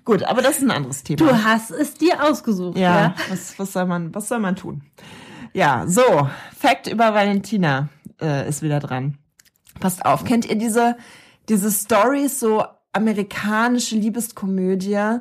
Gut, 0.04 0.24
aber 0.24 0.42
das 0.42 0.58
ist 0.58 0.64
ein 0.64 0.72
anderes 0.72 1.04
Thema. 1.04 1.18
Du 1.18 1.44
hast 1.44 1.70
es 1.70 1.94
dir 1.94 2.24
ausgesucht, 2.24 2.76
ja, 2.76 3.00
ja. 3.00 3.14
Was, 3.28 3.56
was 3.60 3.72
soll 3.72 3.86
man, 3.86 4.12
was 4.12 4.26
soll 4.26 4.40
man 4.40 4.56
tun? 4.56 4.82
Ja, 5.52 5.84
so, 5.86 6.28
Fact 6.58 6.88
über 6.88 7.14
Valentina 7.14 7.88
äh, 8.20 8.48
ist 8.48 8.62
wieder 8.62 8.80
dran. 8.80 9.16
Passt 9.78 10.04
auf, 10.04 10.24
kennt 10.24 10.44
ihr 10.44 10.56
diese, 10.56 10.96
diese 11.48 11.70
Stories, 11.70 12.40
so 12.40 12.64
amerikanische 12.92 13.94
Liebeskomödie? 13.94 15.20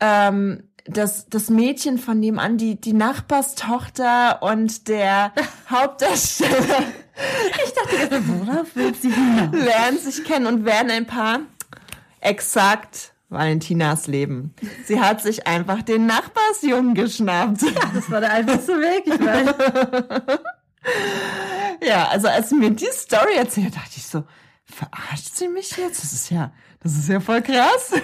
Ähm, 0.00 0.64
das, 0.84 1.28
das 1.28 1.50
Mädchen 1.50 1.98
von 1.98 2.18
nebenan, 2.18 2.56
die, 2.56 2.80
die 2.80 2.94
Nachbarstochter 2.94 4.42
und 4.42 4.88
der 4.88 5.32
Hauptdarsteller 5.70 6.82
Ich 7.64 7.72
dachte, 7.74 8.22
worauf 8.26 8.74
will 8.74 8.94
sie 8.94 9.12
hinaus? 9.12 9.52
lernen 9.52 9.98
sich 9.98 10.24
kennen 10.24 10.46
und 10.46 10.64
werden 10.64 10.90
ein 10.90 11.06
Paar. 11.06 11.40
Exakt. 12.20 13.12
Valentinas 13.30 14.06
Leben. 14.06 14.54
Sie 14.86 14.98
hat 14.98 15.20
sich 15.20 15.46
einfach 15.46 15.82
den 15.82 16.06
Nachbarsjungen 16.06 16.94
geschnappt. 16.94 17.60
Das 17.94 18.10
war 18.10 18.20
der 18.20 18.32
einfachste 18.32 18.72
Weg, 18.80 19.02
ich 19.04 19.20
weiß. 19.20 20.38
Ja, 21.86 22.08
also 22.08 22.28
als 22.28 22.50
mir 22.50 22.70
die 22.70 22.88
Story 22.90 23.36
erzählt, 23.36 23.76
dachte 23.76 23.92
ich 23.96 24.06
so, 24.06 24.24
verarscht 24.64 25.34
sie 25.34 25.48
mich 25.48 25.76
jetzt? 25.76 26.02
Das 26.02 26.12
ist 26.14 26.30
ja, 26.30 26.52
das 26.80 26.92
ist 26.96 27.08
ja 27.08 27.20
voll 27.20 27.42
krass. 27.42 27.92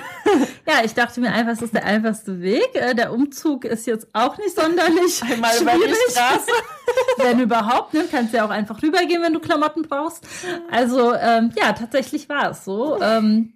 Ja, 0.67 0.83
ich 0.83 0.95
dachte 0.95 1.21
mir 1.21 1.31
einfach, 1.31 1.53
es 1.53 1.61
ist 1.61 1.75
der 1.75 1.85
einfachste 1.85 2.41
Weg. 2.41 2.71
Äh, 2.75 2.95
Der 2.95 3.13
Umzug 3.13 3.67
ist 3.67 3.87
jetzt 3.87 4.09
auch 4.15 4.39
nicht 4.39 4.57
sonderlich 4.57 5.23
Einmal 5.23 5.55
über 5.61 5.73
die 5.73 5.79
schwierig. 5.81 5.97
Straße. 6.11 6.51
wenn 7.19 7.41
überhaupt, 7.41 7.93
ne? 7.93 8.05
Kannst 8.11 8.33
ja 8.33 8.47
auch 8.47 8.51
einfach 8.51 8.83
rübergehen, 8.83 9.23
wenn 9.23 9.35
du 9.35 9.41
Klamotten 9.41 9.83
brauchst. 9.83 10.27
Also 10.71 11.13
ähm, 11.15 11.53
ja, 11.57 11.75
tatsächlich 11.75 12.31
war 12.31 12.51
es 12.53 12.65
so. 12.65 12.99
Ähm, 13.01 13.53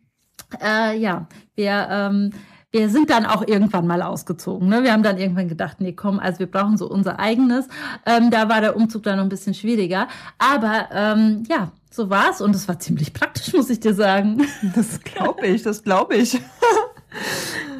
äh, 0.63 0.99
ja, 0.99 1.27
wir 1.57 1.89
ähm, 1.91 2.31
wir 2.71 2.91
sind 2.91 3.09
dann 3.09 3.25
auch 3.25 3.47
irgendwann 3.47 3.87
mal 3.87 4.03
ausgezogen. 4.03 4.69
Ne? 4.69 4.83
Wir 4.83 4.93
haben 4.93 5.03
dann 5.03 5.17
irgendwann 5.17 5.49
gedacht, 5.49 5.81
nee, 5.81 5.95
komm, 5.95 6.21
also 6.21 6.41
wir 6.41 6.51
brauchen 6.51 6.77
so 6.77 6.89
unser 6.89 7.19
eigenes. 7.19 7.67
Ähm, 8.05 8.31
da 8.31 8.51
war 8.51 8.61
der 8.61 8.77
Umzug 8.77 9.05
dann 9.05 9.17
noch 9.17 9.25
ein 9.25 9.31
bisschen 9.31 9.55
schwieriger. 9.55 10.07
Aber 10.39 10.89
ähm, 10.93 11.45
ja, 11.49 11.73
so 11.99 12.11
war's 12.11 12.41
und 12.41 12.55
es 12.55 12.69
war 12.69 12.79
ziemlich 12.79 13.13
praktisch, 13.13 13.53
muss 13.53 13.69
ich 13.69 13.81
dir 13.81 13.93
sagen. 13.93 14.47
Das 14.75 15.01
glaube 15.03 15.47
ich, 15.47 15.63
das 15.63 15.83
glaube 15.83 16.17
ich. 16.17 16.41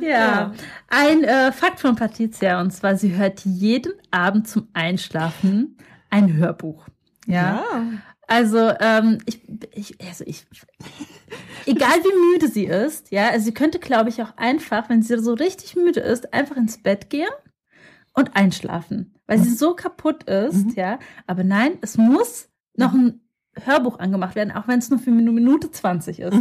Ja, 0.01 0.55
ein 0.89 1.23
äh, 1.23 1.53
Fakt 1.53 1.81
von 1.81 1.95
Patricia 1.97 2.61
und 2.63 2.71
zwar, 2.71 2.97
sie 2.97 3.17
hört 3.17 3.45
jeden 3.45 3.93
Abend 4.11 4.49
zum 4.49 4.69
Einschlafen 4.73 5.77
ein 6.09 6.35
Hörbuch. 6.35 6.87
Ja. 7.27 7.63
Also, 8.27 8.73
ähm, 8.81 9.19
ich, 9.27 9.43
ich, 9.75 10.01
also 10.01 10.25
ich, 10.27 10.47
egal 11.67 11.99
wie 11.99 12.33
müde 12.33 12.49
sie 12.49 12.65
ist, 12.65 13.11
ja, 13.11 13.29
also 13.29 13.45
sie 13.45 13.55
könnte, 13.55 13.81
glaube 13.81 14.09
ich, 14.09 14.23
auch 14.23 14.35
einfach, 14.39 14.89
wenn 14.89 15.03
sie 15.03 15.19
so 15.19 15.35
richtig 15.35 15.77
müde 15.77 16.01
ist, 16.01 16.33
einfach 16.33 16.57
ins 16.57 16.79
Bett 16.79 17.11
gehen 17.11 17.29
und 18.15 18.35
einschlafen, 18.35 19.15
weil 19.27 19.41
sie 19.41 19.55
so 19.55 19.75
kaputt 19.75 20.23
ist, 20.25 20.75
ja. 20.75 20.99
Aber 21.27 21.45
nein, 21.45 21.77
es 21.83 21.99
muss 21.99 22.49
noch 22.77 22.95
ein 22.95 23.21
Hörbuch 23.65 23.99
angemacht 23.99 24.35
werden, 24.35 24.53
auch 24.53 24.69
wenn 24.69 24.79
es 24.79 24.91
nur 24.91 24.99
für 24.99 25.11
eine 25.11 25.31
Minute 25.33 25.71
20 25.71 26.21
ist. 26.21 26.37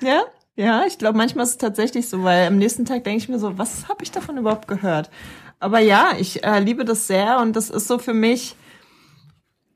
Ja? 0.00 0.22
Ja, 0.56 0.84
ich 0.86 0.98
glaube, 0.98 1.18
manchmal 1.18 1.44
ist 1.44 1.52
es 1.52 1.58
tatsächlich 1.58 2.08
so, 2.08 2.22
weil 2.22 2.46
am 2.46 2.58
nächsten 2.58 2.84
Tag 2.84 3.02
denke 3.04 3.18
ich 3.18 3.28
mir 3.28 3.40
so, 3.40 3.58
was 3.58 3.88
habe 3.88 4.04
ich 4.04 4.12
davon 4.12 4.38
überhaupt 4.38 4.68
gehört? 4.68 5.10
Aber 5.58 5.80
ja, 5.80 6.10
ich 6.18 6.44
äh, 6.44 6.60
liebe 6.60 6.84
das 6.84 7.06
sehr 7.06 7.40
und 7.40 7.56
das 7.56 7.70
ist 7.70 7.88
so 7.88 7.98
für 7.98 8.14
mich 8.14 8.54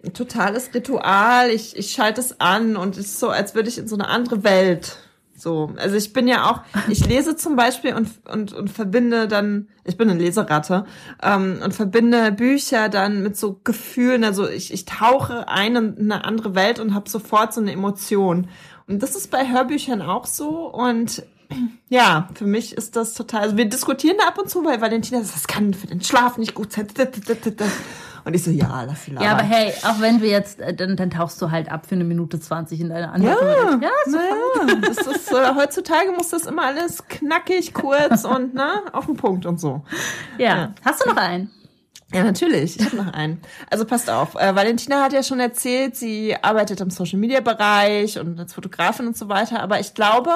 ein 0.04 0.12
totales 0.12 0.72
Ritual. 0.74 1.50
Ich, 1.50 1.76
ich 1.76 1.90
schalte 1.90 2.20
es 2.20 2.40
an 2.40 2.76
und 2.76 2.96
es 2.96 3.06
ist 3.06 3.20
so, 3.20 3.30
als 3.30 3.54
würde 3.54 3.68
ich 3.68 3.78
in 3.78 3.88
so 3.88 3.96
eine 3.96 4.08
andere 4.08 4.44
Welt. 4.44 4.98
So, 5.38 5.72
also 5.76 5.96
ich 5.96 6.12
bin 6.12 6.26
ja 6.26 6.50
auch, 6.50 6.62
ich 6.88 7.06
lese 7.06 7.36
zum 7.36 7.56
Beispiel 7.56 7.94
und, 7.94 8.10
und, 8.28 8.52
und 8.52 8.70
verbinde 8.70 9.28
dann, 9.28 9.68
ich 9.84 9.96
bin 9.96 10.10
eine 10.10 10.18
Leseratte, 10.18 10.84
ähm, 11.22 11.60
und 11.64 11.74
verbinde 11.74 12.32
Bücher 12.32 12.88
dann 12.88 13.22
mit 13.22 13.36
so 13.36 13.60
Gefühlen, 13.62 14.24
also 14.24 14.48
ich, 14.48 14.72
ich 14.72 14.84
tauche 14.84 15.48
ein 15.48 15.76
in 15.76 16.12
eine 16.12 16.24
andere 16.24 16.54
Welt 16.54 16.80
und 16.80 16.94
habe 16.94 17.08
sofort 17.08 17.54
so 17.54 17.60
eine 17.60 17.72
Emotion. 17.72 18.48
Und 18.86 19.02
das 19.02 19.14
ist 19.16 19.30
bei 19.30 19.48
Hörbüchern 19.48 20.02
auch 20.02 20.26
so 20.26 20.72
und 20.72 21.22
ja, 21.88 22.28
für 22.34 22.46
mich 22.46 22.76
ist 22.76 22.96
das 22.96 23.14
total, 23.14 23.42
also 23.42 23.56
wir 23.56 23.66
diskutieren 23.66 24.16
da 24.18 24.28
ab 24.28 24.38
und 24.38 24.50
zu, 24.50 24.64
weil 24.64 24.80
Valentina 24.80 25.22
sagt, 25.22 25.36
das 25.36 25.46
kann 25.46 25.74
für 25.74 25.86
den 25.86 26.02
Schlaf 26.02 26.38
nicht 26.38 26.54
gut 26.54 26.72
sein. 26.72 26.88
Und 28.28 28.34
ich 28.34 28.44
so, 28.44 28.50
ja, 28.50 28.82
lass 28.82 29.06
sie 29.06 29.12
labern. 29.12 29.24
Ja, 29.24 29.32
aber 29.32 29.42
hey, 29.42 29.72
auch 29.84 30.02
wenn 30.02 30.20
wir 30.20 30.28
jetzt, 30.28 30.60
äh, 30.60 30.74
dann, 30.74 30.96
dann 30.96 31.08
tauchst 31.08 31.40
du 31.40 31.50
halt 31.50 31.72
ab 31.72 31.86
für 31.86 31.94
eine 31.94 32.04
Minute 32.04 32.38
20 32.38 32.78
in 32.78 32.90
deine 32.90 33.10
andere 33.10 33.32
Ja. 33.32 33.80
Ja, 33.80 33.88
super. 34.04 34.22
ja, 34.68 34.74
das 34.86 34.98
ist, 34.98 35.32
äh, 35.32 35.54
heutzutage 35.56 36.12
muss 36.12 36.28
das 36.28 36.44
immer 36.44 36.64
alles 36.66 37.08
knackig, 37.08 37.72
kurz 37.72 38.26
und 38.26 38.52
ne, 38.52 38.82
auf 38.92 39.06
den 39.06 39.16
Punkt 39.16 39.46
und 39.46 39.58
so. 39.58 39.82
Ja. 40.36 40.74
Hast 40.84 41.02
du 41.02 41.08
noch 41.08 41.16
einen? 41.16 41.50
Ja, 42.12 42.22
natürlich. 42.22 42.78
Ich 42.78 42.84
habe 42.84 42.96
noch 42.96 43.14
einen. 43.14 43.40
Also 43.70 43.86
passt 43.86 44.10
auf. 44.10 44.34
Äh, 44.34 44.54
Valentina 44.54 45.02
hat 45.02 45.14
ja 45.14 45.22
schon 45.22 45.40
erzählt, 45.40 45.96
sie 45.96 46.36
arbeitet 46.36 46.82
im 46.82 46.90
Social 46.90 47.18
Media 47.18 47.40
Bereich 47.40 48.18
und 48.18 48.38
als 48.38 48.52
Fotografin 48.52 49.06
und 49.06 49.16
so 49.16 49.30
weiter. 49.30 49.60
Aber 49.60 49.80
ich 49.80 49.94
glaube, 49.94 50.30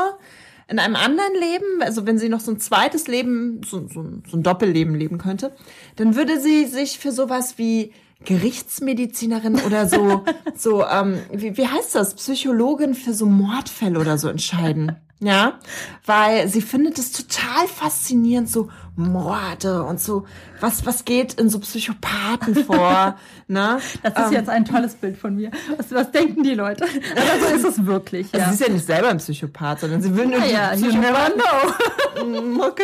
in 0.68 0.78
einem 0.78 0.96
anderen 0.96 1.34
Leben, 1.34 1.82
also 1.82 2.06
wenn 2.06 2.18
sie 2.18 2.28
noch 2.28 2.40
so 2.40 2.52
ein 2.52 2.60
zweites 2.60 3.06
Leben, 3.06 3.60
so, 3.64 3.86
so, 3.88 4.04
so 4.28 4.36
ein 4.36 4.42
Doppelleben 4.42 4.94
leben 4.94 5.18
könnte, 5.18 5.54
dann 5.96 6.16
würde 6.16 6.40
sie 6.40 6.66
sich 6.66 6.98
für 6.98 7.12
sowas 7.12 7.58
wie 7.58 7.92
Gerichtsmedizinerin 8.24 9.56
oder 9.66 9.86
so, 9.88 10.24
so, 10.56 10.84
ähm, 10.86 11.18
wie, 11.32 11.56
wie 11.56 11.66
heißt 11.66 11.94
das? 11.94 12.14
Psychologin 12.14 12.94
für 12.94 13.14
so 13.14 13.26
Mordfälle 13.26 13.98
oder 13.98 14.18
so 14.18 14.28
entscheiden. 14.28 14.96
Ja, 15.24 15.60
weil 16.04 16.48
sie 16.48 16.60
findet 16.60 16.98
es 16.98 17.12
total 17.12 17.68
faszinierend, 17.68 18.50
so 18.50 18.70
Morde 18.96 19.84
und 19.84 20.00
so, 20.00 20.26
was, 20.60 20.84
was 20.84 21.04
geht 21.04 21.34
in 21.34 21.48
so 21.48 21.60
Psychopathen 21.60 22.56
vor, 22.66 23.16
ne? 23.46 23.78
Das 24.02 24.12
ist 24.12 24.26
Ähm, 24.26 24.32
jetzt 24.32 24.48
ein 24.48 24.64
tolles 24.64 24.94
Bild 24.96 25.16
von 25.16 25.36
mir. 25.36 25.52
Was, 25.76 25.92
was 25.92 26.10
denken 26.10 26.42
die 26.42 26.54
Leute? 26.54 26.84
Aber 27.16 27.46
so 27.48 27.54
ist 27.54 27.64
es 27.78 27.86
wirklich. 27.86 28.26
Also 28.34 28.38
Ja. 28.38 28.48
sie 28.48 28.54
ist 28.54 28.66
ja 28.68 28.72
nicht 28.74 28.84
selber 28.84 29.10
ein 29.10 29.18
Psychopath, 29.18 29.80
sondern 29.82 30.02
sie 30.02 30.14
will 30.16 30.26
nur 30.26 30.40
die 30.40 30.50
ja, 30.50 30.74
you 30.74 30.88
never 30.88 31.30
know. 31.30 32.24
Mm, 32.26 32.60
Okay. 32.60 32.82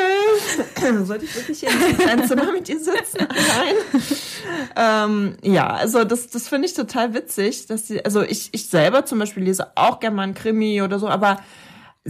Sollte 1.04 1.24
ich 1.24 1.34
wirklich 1.34 1.58
hier 1.60 1.70
in 1.70 2.08
einem 2.08 2.28
Zimmer 2.28 2.52
mit 2.52 2.68
ihr 2.68 2.78
sitzen? 2.78 3.18
Nein. 3.28 3.74
Ähm, 4.76 5.36
ja, 5.42 5.66
also 5.68 6.04
das, 6.04 6.28
das 6.28 6.46
finde 6.48 6.66
ich 6.68 6.74
total 6.74 7.14
witzig, 7.14 7.66
dass 7.66 7.88
sie, 7.88 8.04
also 8.04 8.22
ich, 8.22 8.50
ich 8.52 8.68
selber 8.68 9.04
zum 9.04 9.18
Beispiel 9.18 9.42
lese 9.42 9.66
auch 9.74 9.98
gerne 10.00 10.14
mal 10.16 10.22
einen 10.22 10.34
Krimi 10.34 10.82
oder 10.82 10.98
so, 11.00 11.08
aber 11.08 11.38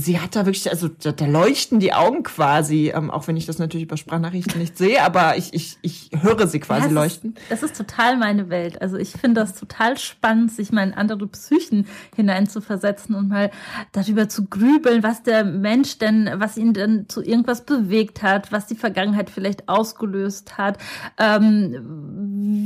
sie 0.00 0.20
hat 0.20 0.36
da 0.36 0.46
wirklich, 0.46 0.70
also 0.70 0.86
da, 0.88 1.10
da 1.10 1.26
leuchten 1.26 1.80
die 1.80 1.92
Augen 1.92 2.22
quasi, 2.22 2.92
ähm, 2.94 3.10
auch 3.10 3.26
wenn 3.26 3.36
ich 3.36 3.46
das 3.46 3.58
natürlich 3.58 3.86
über 3.86 3.96
Sprachnachrichten 3.96 4.60
nicht 4.60 4.78
sehe, 4.78 5.02
aber 5.02 5.36
ich, 5.36 5.52
ich, 5.52 5.76
ich 5.82 6.10
höre 6.20 6.46
sie 6.46 6.60
quasi 6.60 6.82
Ja, 6.82 6.86
es 6.86 6.92
leuchten. 6.92 7.34
Ist, 7.34 7.50
das 7.50 7.62
ist 7.64 7.76
total 7.76 8.16
meine 8.16 8.48
Welt. 8.48 8.80
Also 8.80 8.96
ich 8.96 9.10
finde 9.10 9.40
das 9.40 9.54
total 9.54 9.98
spannend, 9.98 10.52
sich 10.52 10.70
mal 10.70 10.84
in 10.86 10.94
andere 10.94 11.26
Psychen 11.26 11.86
hineinzuversetzen 12.14 13.16
und 13.16 13.28
mal 13.28 13.50
darüber 13.90 14.28
zu 14.28 14.44
grübeln, 14.46 15.02
was 15.02 15.24
der 15.24 15.44
Mensch 15.44 15.98
denn, 15.98 16.30
was 16.34 16.56
ihn 16.56 16.74
denn 16.74 17.08
zu 17.08 17.20
irgendwas 17.20 17.64
bewegt 17.64 18.22
hat, 18.22 18.52
was 18.52 18.66
die 18.66 18.76
Vergangenheit 18.76 19.30
vielleicht 19.30 19.68
ausgelöst 19.68 20.58
hat, 20.58 20.78
ähm, 21.18 21.74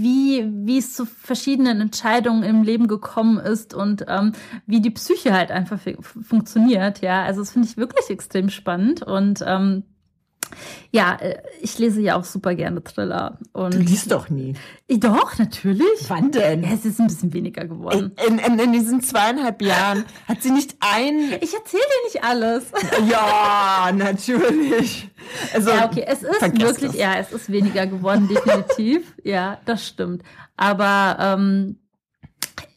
wie, 0.03 0.47
wie 0.67 0.79
es 0.79 0.93
zu 0.95 1.07
verschiedenen 1.07 1.81
Entscheidungen 1.81 2.43
im 2.43 2.63
Leben 2.63 2.89
gekommen 2.89 3.39
ist 3.39 3.73
und 3.73 4.05
ähm, 4.09 4.33
wie 4.67 4.81
die 4.81 4.91
Psyche 4.91 5.33
halt 5.33 5.51
einfach 5.51 5.79
fu- 5.81 6.21
funktioniert. 6.21 7.01
Ja, 7.01 7.22
also 7.25 7.41
das 7.41 7.53
finde 7.53 7.69
ich 7.69 7.77
wirklich 7.77 8.11
extrem 8.11 8.51
spannend 8.51 9.03
und 9.03 9.43
ähm, 9.47 9.85
ja, 10.91 11.15
äh, 11.15 11.41
ich 11.63 11.79
lese 11.79 12.03
ja 12.03 12.17
auch 12.17 12.25
super 12.25 12.55
gerne 12.55 12.85
Thriller. 12.85 13.39
Und 13.53 13.73
Du 13.75 13.79
liest 13.79 14.13
doch 14.13 14.29
nie. 14.29 14.55
ich, 14.87 15.01
doch, 15.01 15.39
natürlich. 15.39 15.87
Wann 16.09 16.31
denn? 16.31 16.63
Ja, 16.63 16.71
es 16.75 16.85
ist 16.85 17.01
ein 17.01 17.07
bisschen 17.07 17.33
weniger 17.33 17.65
geworden. 17.67 18.13
In, 18.29 18.39
in, 18.39 18.59
in 18.59 18.73
diesen 18.73 19.01
zweieinhalb 19.01 19.63
Jahren 19.63 20.05
hat 20.29 20.43
sie 20.43 20.51
nicht 20.51 20.77
ein 20.81 21.33
Ich 21.41 21.55
erzähle 21.55 21.83
dir 21.83 22.05
nicht 22.13 22.23
alles. 22.25 22.65
Ja, 23.09 23.91
natürlich. 23.95 25.09
Also, 25.55 25.71
Ja, 25.71 25.87
okay, 25.87 26.05
es 26.07 26.23
ist 26.23 26.41
wirklich, 26.43 26.91
das. 26.91 26.97
ja, 26.97 27.15
es 27.19 27.33
ist 27.33 27.51
weniger 27.51 27.87
geworden, 27.87 28.29
definitiv. 28.29 29.15
ja, 29.25 29.59
das 29.65 29.87
stimmt. 29.87 30.23
Aber 30.59 31.17
ähm, 31.19 31.79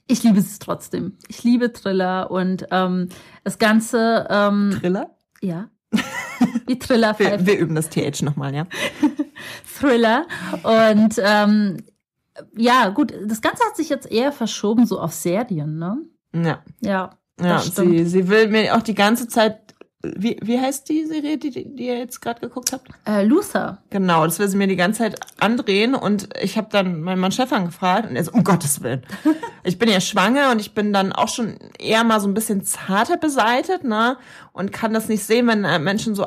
ich 0.08 0.24
liebe 0.24 0.40
es 0.40 0.60
trotzdem. 0.60 1.18
Ich 1.28 1.44
liebe 1.44 1.74
Thriller 1.74 2.32
und 2.32 2.68
ähm, 2.72 3.10
das 3.44 3.58
Ganze, 3.58 4.28
ähm, 4.30 4.78
Thriller? 4.80 5.16
ja. 5.42 5.70
Wie 6.68 6.78
Thriller 6.78 7.18
wir, 7.18 7.46
wir 7.46 7.58
üben 7.58 7.76
das 7.76 7.90
TH 7.90 8.22
nochmal, 8.22 8.54
ja. 8.54 8.66
Thriller. 9.80 10.26
Und 10.64 11.16
ähm, 11.24 11.78
ja, 12.58 12.90
gut, 12.90 13.14
das 13.26 13.42
Ganze 13.42 13.64
hat 13.66 13.78
sich 13.78 13.90
jetzt 13.90 14.12
eher 14.12 14.32
verschoben, 14.32 14.86
so 14.86 15.00
auf 15.00 15.14
Serien, 15.14 15.78
ne? 15.78 15.98
Ja. 16.34 16.64
Ja. 16.82 17.12
Ja, 17.42 17.60
sie, 17.60 18.06
sie 18.06 18.30
will 18.30 18.48
mir 18.48 18.76
auch 18.76 18.82
die 18.82 18.96
ganze 18.96 19.28
Zeit 19.28 19.65
wie, 20.16 20.38
wie 20.42 20.60
heißt 20.60 20.88
die 20.90 21.06
Serie, 21.06 21.38
die, 21.38 21.52
die 21.52 21.88
ihr 21.88 21.98
jetzt 21.98 22.22
gerade 22.22 22.40
geguckt 22.40 22.72
habt? 22.72 22.90
Äh, 23.06 23.24
Luther. 23.24 23.84
Genau, 23.90 24.26
das 24.26 24.40
will 24.40 24.48
sie 24.48 24.58
mir 24.58 24.68
die 24.68 24.76
ganze 24.76 25.00
Zeit 25.00 25.20
andrehen 25.40 25.96
und 25.96 26.30
ich 26.42 26.58
habe 26.58 26.68
dann 26.72 27.02
meinen 27.02 27.20
Mann 27.20 27.32
Stefan 27.32 27.66
gefragt 27.66 28.10
und 28.10 28.16
er 28.16 28.24
so, 28.24 28.32
um 28.32 28.44
Gottes 28.44 28.82
Willen. 28.84 29.04
ich 29.64 29.78
bin 29.78 29.90
ja 29.90 30.02
schwanger 30.02 30.52
und 30.52 30.60
ich 30.60 30.74
bin 30.74 30.94
dann 30.94 31.14
auch 31.14 31.30
schon 31.30 31.58
eher 31.80 32.04
mal 32.04 32.20
so 32.20 32.28
ein 32.28 32.34
bisschen 32.34 32.64
zarter 32.64 33.18
beseitet, 33.18 33.84
ne? 33.84 34.18
Und 34.54 34.72
kann 34.72 34.94
das 34.94 35.08
nicht 35.08 35.24
sehen, 35.24 35.48
wenn 35.48 35.64
äh, 35.64 35.80
Menschen 35.80 36.16
so 36.16 36.26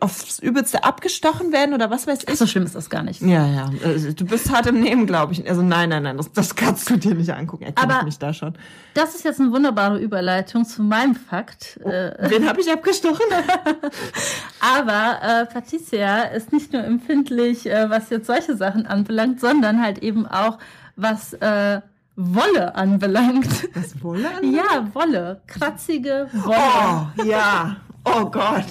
aufs 0.00 0.38
Übelste 0.38 0.84
abgestochen 0.84 1.52
werden 1.52 1.74
oder 1.74 1.90
was 1.90 2.06
weiß 2.06 2.20
ich. 2.28 2.36
So 2.36 2.46
schlimm 2.46 2.64
ist 2.64 2.74
das 2.74 2.90
gar 2.90 3.02
nicht. 3.02 3.20
Ja, 3.20 3.46
ja. 3.46 3.70
Also, 3.84 4.12
du 4.12 4.24
bist 4.24 4.50
hart 4.50 4.66
im 4.66 4.80
Nehmen, 4.80 5.06
glaube 5.06 5.32
ich. 5.32 5.48
Also 5.48 5.62
nein, 5.62 5.90
nein, 5.90 6.02
nein, 6.02 6.16
das, 6.16 6.32
das 6.32 6.54
kannst 6.54 6.88
du 6.90 6.96
dir 6.96 7.14
nicht 7.14 7.30
angucken. 7.30 7.64
Erkenne 7.64 7.98
ich 7.98 8.04
mich 8.04 8.18
da 8.18 8.32
schon. 8.32 8.54
Das 8.94 9.14
ist 9.14 9.24
jetzt 9.24 9.40
eine 9.40 9.52
wunderbare 9.52 9.98
Überleitung 9.98 10.64
zu 10.64 10.82
meinem 10.82 11.14
Fakt. 11.14 11.78
Oh, 11.82 11.90
den 11.90 12.48
habe 12.48 12.60
ich 12.60 12.70
abgestochen. 12.70 13.26
Aber 14.60 15.18
äh, 15.22 15.46
Patricia 15.46 16.22
ist 16.22 16.52
nicht 16.52 16.72
nur 16.72 16.84
empfindlich, 16.84 17.66
äh, 17.66 17.90
was 17.90 18.10
jetzt 18.10 18.26
solche 18.26 18.56
Sachen 18.56 18.86
anbelangt, 18.86 19.40
sondern 19.40 19.82
halt 19.82 19.98
eben 19.98 20.26
auch, 20.26 20.58
was 20.96 21.34
äh, 21.34 21.80
Wolle 22.16 22.74
anbelangt. 22.76 23.68
Was 23.74 24.02
Wolle 24.02 24.28
anbelangt? 24.28 24.56
Ja, 24.56 24.94
Wolle. 24.94 25.40
Kratzige 25.46 26.28
Wolle. 26.32 27.08
Oh, 27.18 27.22
ja. 27.24 27.76
Oh 28.04 28.26
Gott. 28.26 28.66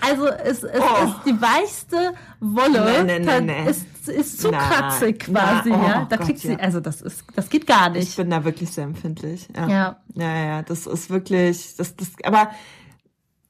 Also 0.00 0.26
es, 0.26 0.62
es 0.62 0.80
oh. 0.80 1.04
ist 1.04 1.16
die 1.26 1.40
weichste 1.40 2.14
Wolle. 2.40 3.04
Nee, 3.04 3.18
nee, 3.18 3.40
nee, 3.40 3.40
nee. 3.40 3.70
Ist, 3.70 4.08
ist 4.08 4.40
zu 4.40 4.50
kratzig 4.50 5.20
quasi, 5.20 5.70
oh 5.70 5.74
ja. 5.74 6.06
Da 6.08 6.16
Gott, 6.16 6.26
kriegt 6.26 6.40
sie, 6.40 6.52
ja. 6.52 6.58
also 6.58 6.80
das 6.80 7.00
ist, 7.00 7.24
das 7.34 7.48
geht 7.48 7.66
gar 7.66 7.90
nicht. 7.90 8.08
Ich 8.08 8.16
bin 8.16 8.30
da 8.30 8.44
wirklich 8.44 8.70
sehr 8.70 8.84
empfindlich. 8.84 9.48
Ja. 9.56 9.68
Ja, 9.68 9.96
ja, 10.14 10.44
ja 10.44 10.62
das 10.62 10.86
ist 10.86 11.10
wirklich, 11.10 11.76
das, 11.76 11.96
das, 11.96 12.08
aber 12.24 12.50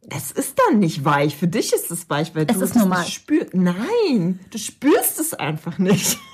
es 0.08 0.30
ist 0.30 0.58
dann 0.58 0.78
nicht 0.78 1.04
weich. 1.04 1.36
Für 1.36 1.48
dich 1.48 1.72
ist 1.72 1.90
es 1.90 2.08
weich, 2.08 2.34
weil 2.34 2.46
es 2.48 2.56
du 2.56 2.64
ist 2.64 2.76
normal. 2.76 3.04
spürst. 3.04 3.54
Nein, 3.54 4.40
du 4.50 4.58
spürst 4.58 5.20
es 5.20 5.34
einfach 5.34 5.78
nicht. 5.78 6.18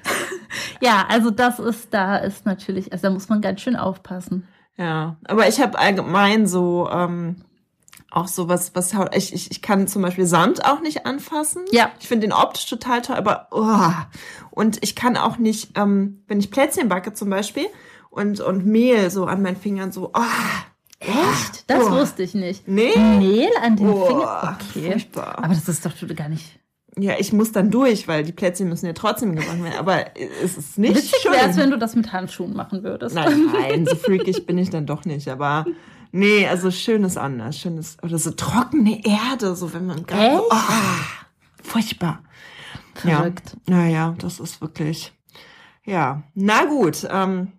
ja, 0.80 1.06
also 1.08 1.30
das 1.30 1.58
ist, 1.58 1.92
da 1.92 2.18
ist 2.18 2.46
natürlich, 2.46 2.92
also 2.92 3.08
da 3.08 3.10
muss 3.10 3.28
man 3.28 3.40
ganz 3.40 3.60
schön 3.60 3.76
aufpassen. 3.76 4.46
Ja, 4.76 5.16
aber 5.24 5.48
ich 5.48 5.60
habe 5.60 5.78
allgemein 5.78 6.46
so 6.46 6.88
ähm, 6.90 7.44
auch 8.10 8.28
so 8.28 8.48
was, 8.48 8.74
was 8.74 8.94
ich, 9.12 9.32
ich, 9.32 9.50
ich 9.50 9.62
kann 9.62 9.86
zum 9.86 10.02
Beispiel 10.02 10.26
Sand 10.26 10.64
auch 10.64 10.80
nicht 10.80 11.06
anfassen. 11.06 11.64
Ja. 11.70 11.90
Ich 12.00 12.08
finde 12.08 12.26
den 12.26 12.32
optisch 12.32 12.68
total 12.68 13.02
toll, 13.02 13.16
aber 13.16 13.48
oh. 13.50 13.92
und 14.50 14.78
ich 14.82 14.96
kann 14.96 15.16
auch 15.16 15.38
nicht, 15.38 15.78
ähm, 15.78 16.24
wenn 16.26 16.40
ich 16.40 16.50
Plätzchen 16.50 16.88
backe 16.88 17.12
zum 17.12 17.30
Beispiel 17.30 17.66
und 18.10 18.40
und 18.40 18.66
Mehl 18.66 19.10
so 19.10 19.26
an 19.26 19.42
meinen 19.42 19.56
Fingern 19.56 19.92
so, 19.92 20.10
oh, 20.14 20.20
Echt? 21.00 21.64
Das 21.66 21.84
oh. 21.84 21.92
wusste 21.92 22.22
ich 22.22 22.34
nicht. 22.34 22.68
Nee. 22.68 22.96
Mehl 22.96 23.50
an 23.62 23.76
den 23.76 23.88
oh, 23.88 24.06
Fingern? 24.06 24.58
Okay. 24.60 24.90
Furchtbar. 24.90 25.38
Aber 25.38 25.54
das 25.54 25.68
ist 25.68 25.84
doch 25.86 25.92
gar 26.14 26.28
nicht. 26.28 26.58
Ja, 26.98 27.14
ich 27.18 27.32
muss 27.32 27.52
dann 27.52 27.70
durch, 27.70 28.08
weil 28.08 28.24
die 28.24 28.32
Plätzchen 28.32 28.68
müssen 28.68 28.86
ja 28.86 28.92
trotzdem 28.92 29.36
gebacken 29.36 29.62
werden. 29.62 29.78
Aber 29.78 30.06
es 30.16 30.56
ist 30.58 30.78
nicht 30.78 30.96
Witzig 30.96 31.20
schön. 31.22 31.32
es, 31.34 31.56
wenn 31.56 31.70
du 31.70 31.78
das 31.78 31.94
mit 31.94 32.12
Handschuhen 32.12 32.54
machen 32.54 32.82
würdest. 32.82 33.14
Nein, 33.14 33.46
nein, 33.52 33.86
so 33.86 33.94
freakig 33.96 34.46
bin 34.46 34.58
ich 34.58 34.70
dann 34.70 34.86
doch 34.86 35.04
nicht. 35.04 35.28
Aber 35.28 35.64
nee, 36.10 36.46
also 36.46 36.70
schön 36.70 37.04
ist 37.04 37.16
anders. 37.16 37.56
Schön 37.56 37.78
ist, 37.78 38.02
oder 38.02 38.18
so 38.18 38.32
trockene 38.32 39.04
Erde, 39.04 39.54
so 39.54 39.72
wenn 39.72 39.86
man 39.86 40.04
gerade. 40.04 40.36
So, 40.36 40.46
oh, 40.50 40.56
furchtbar. 41.62 42.22
Verrückt. 42.94 43.56
Ja, 43.68 43.76
naja, 43.76 44.14
das 44.18 44.40
ist 44.40 44.60
wirklich. 44.60 45.12
Ja, 45.84 46.22
na 46.34 46.64
gut. 46.64 47.06
Ähm, 47.10 47.52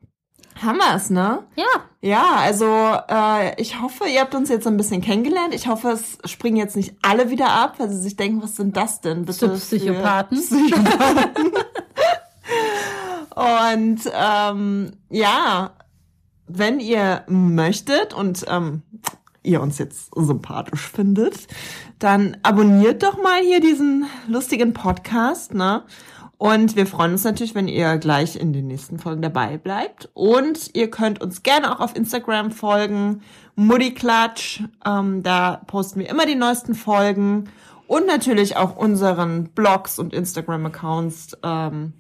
haben 0.63 0.77
wir's, 0.77 1.09
ne? 1.09 1.43
Ja. 1.55 1.65
Ja, 2.01 2.35
also 2.37 2.65
äh, 2.65 3.61
ich 3.61 3.79
hoffe, 3.79 4.05
ihr 4.07 4.21
habt 4.21 4.33
uns 4.33 4.49
jetzt 4.49 4.65
ein 4.65 4.77
bisschen 4.77 5.01
kennengelernt. 5.01 5.53
Ich 5.53 5.67
hoffe, 5.67 5.89
es 5.89 6.17
springen 6.25 6.57
jetzt 6.57 6.75
nicht 6.75 6.95
alle 7.03 7.29
wieder 7.29 7.51
ab, 7.51 7.75
weil 7.77 7.89
sie 7.89 8.01
sich 8.01 8.15
denken, 8.15 8.41
was 8.41 8.55
sind 8.55 8.75
das 8.75 9.01
denn? 9.01 9.25
Bitte 9.25 9.49
Psychopathen. 9.49 10.37
Psychopathen. 10.41 11.51
und 13.35 14.11
ähm, 14.13 14.91
ja, 15.09 15.73
wenn 16.47 16.79
ihr 16.79 17.23
möchtet 17.27 18.15
und 18.15 18.45
ähm, 18.47 18.81
ihr 19.43 19.61
uns 19.61 19.77
jetzt 19.77 20.11
sympathisch 20.15 20.89
findet, 20.89 21.47
dann 21.99 22.37
abonniert 22.43 23.03
doch 23.03 23.21
mal 23.21 23.41
hier 23.41 23.59
diesen 23.59 24.05
lustigen 24.27 24.73
Podcast, 24.73 25.53
ne? 25.53 25.83
Und 26.41 26.75
wir 26.75 26.87
freuen 26.87 27.11
uns 27.11 27.23
natürlich, 27.23 27.53
wenn 27.53 27.67
ihr 27.67 27.99
gleich 27.99 28.35
in 28.35 28.51
den 28.51 28.65
nächsten 28.65 28.97
Folgen 28.97 29.21
dabei 29.21 29.59
bleibt. 29.59 30.09
Und 30.15 30.71
ihr 30.73 30.89
könnt 30.89 31.21
uns 31.21 31.43
gerne 31.43 31.71
auch 31.71 31.79
auf 31.79 31.95
Instagram 31.95 32.49
folgen. 32.49 33.21
Muddiklatsch. 33.55 34.63
Ähm, 34.83 35.21
da 35.21 35.61
posten 35.67 35.99
wir 35.99 36.09
immer 36.09 36.25
die 36.25 36.33
neuesten 36.33 36.73
Folgen. 36.73 37.43
Und 37.85 38.07
natürlich 38.07 38.57
auch 38.57 38.75
unseren 38.75 39.49
Blogs 39.49 39.99
und 39.99 40.15
Instagram-Accounts. 40.15 41.37
Ähm, 41.43 41.93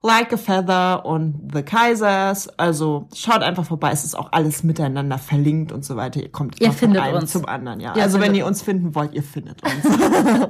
like 0.00 0.32
a 0.32 0.38
Feather 0.38 1.04
und 1.04 1.50
The 1.52 1.62
Kaisers. 1.62 2.48
Also 2.58 3.08
schaut 3.14 3.42
einfach 3.42 3.66
vorbei. 3.66 3.90
Es 3.92 4.06
ist 4.06 4.14
auch 4.14 4.32
alles 4.32 4.62
miteinander 4.62 5.18
verlinkt 5.18 5.70
und 5.70 5.84
so 5.84 5.96
weiter. 5.96 6.22
Ihr 6.22 6.32
kommt 6.32 6.62
ihr 6.62 6.72
findet 6.72 7.04
von 7.04 7.14
uns. 7.16 7.32
zum 7.32 7.44
anderen. 7.44 7.78
Ja. 7.78 7.94
Ihr 7.94 8.02
also 8.02 8.20
wenn 8.20 8.34
ihr 8.34 8.46
uns 8.46 8.62
finden 8.62 8.94
wollt, 8.94 9.12
ihr 9.12 9.22
findet 9.22 9.62
uns. 9.62 9.84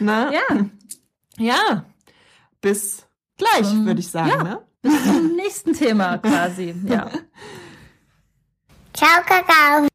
Ja. 0.00 0.30
Na? 0.30 0.30
Ja 1.36 1.84
bis 2.60 3.06
gleich, 3.36 3.70
Ähm, 3.72 3.86
würde 3.86 4.00
ich 4.00 4.10
sagen. 4.10 4.30
ja. 4.30 4.42
Ne? 4.42 4.60
Bis 4.82 5.04
zum 5.04 5.34
nächsten 5.36 5.72
Thema 5.72 6.18
quasi. 6.18 6.74
Ja. 6.86 7.10
Ciao, 8.94 9.22
Kakao. 9.26 9.88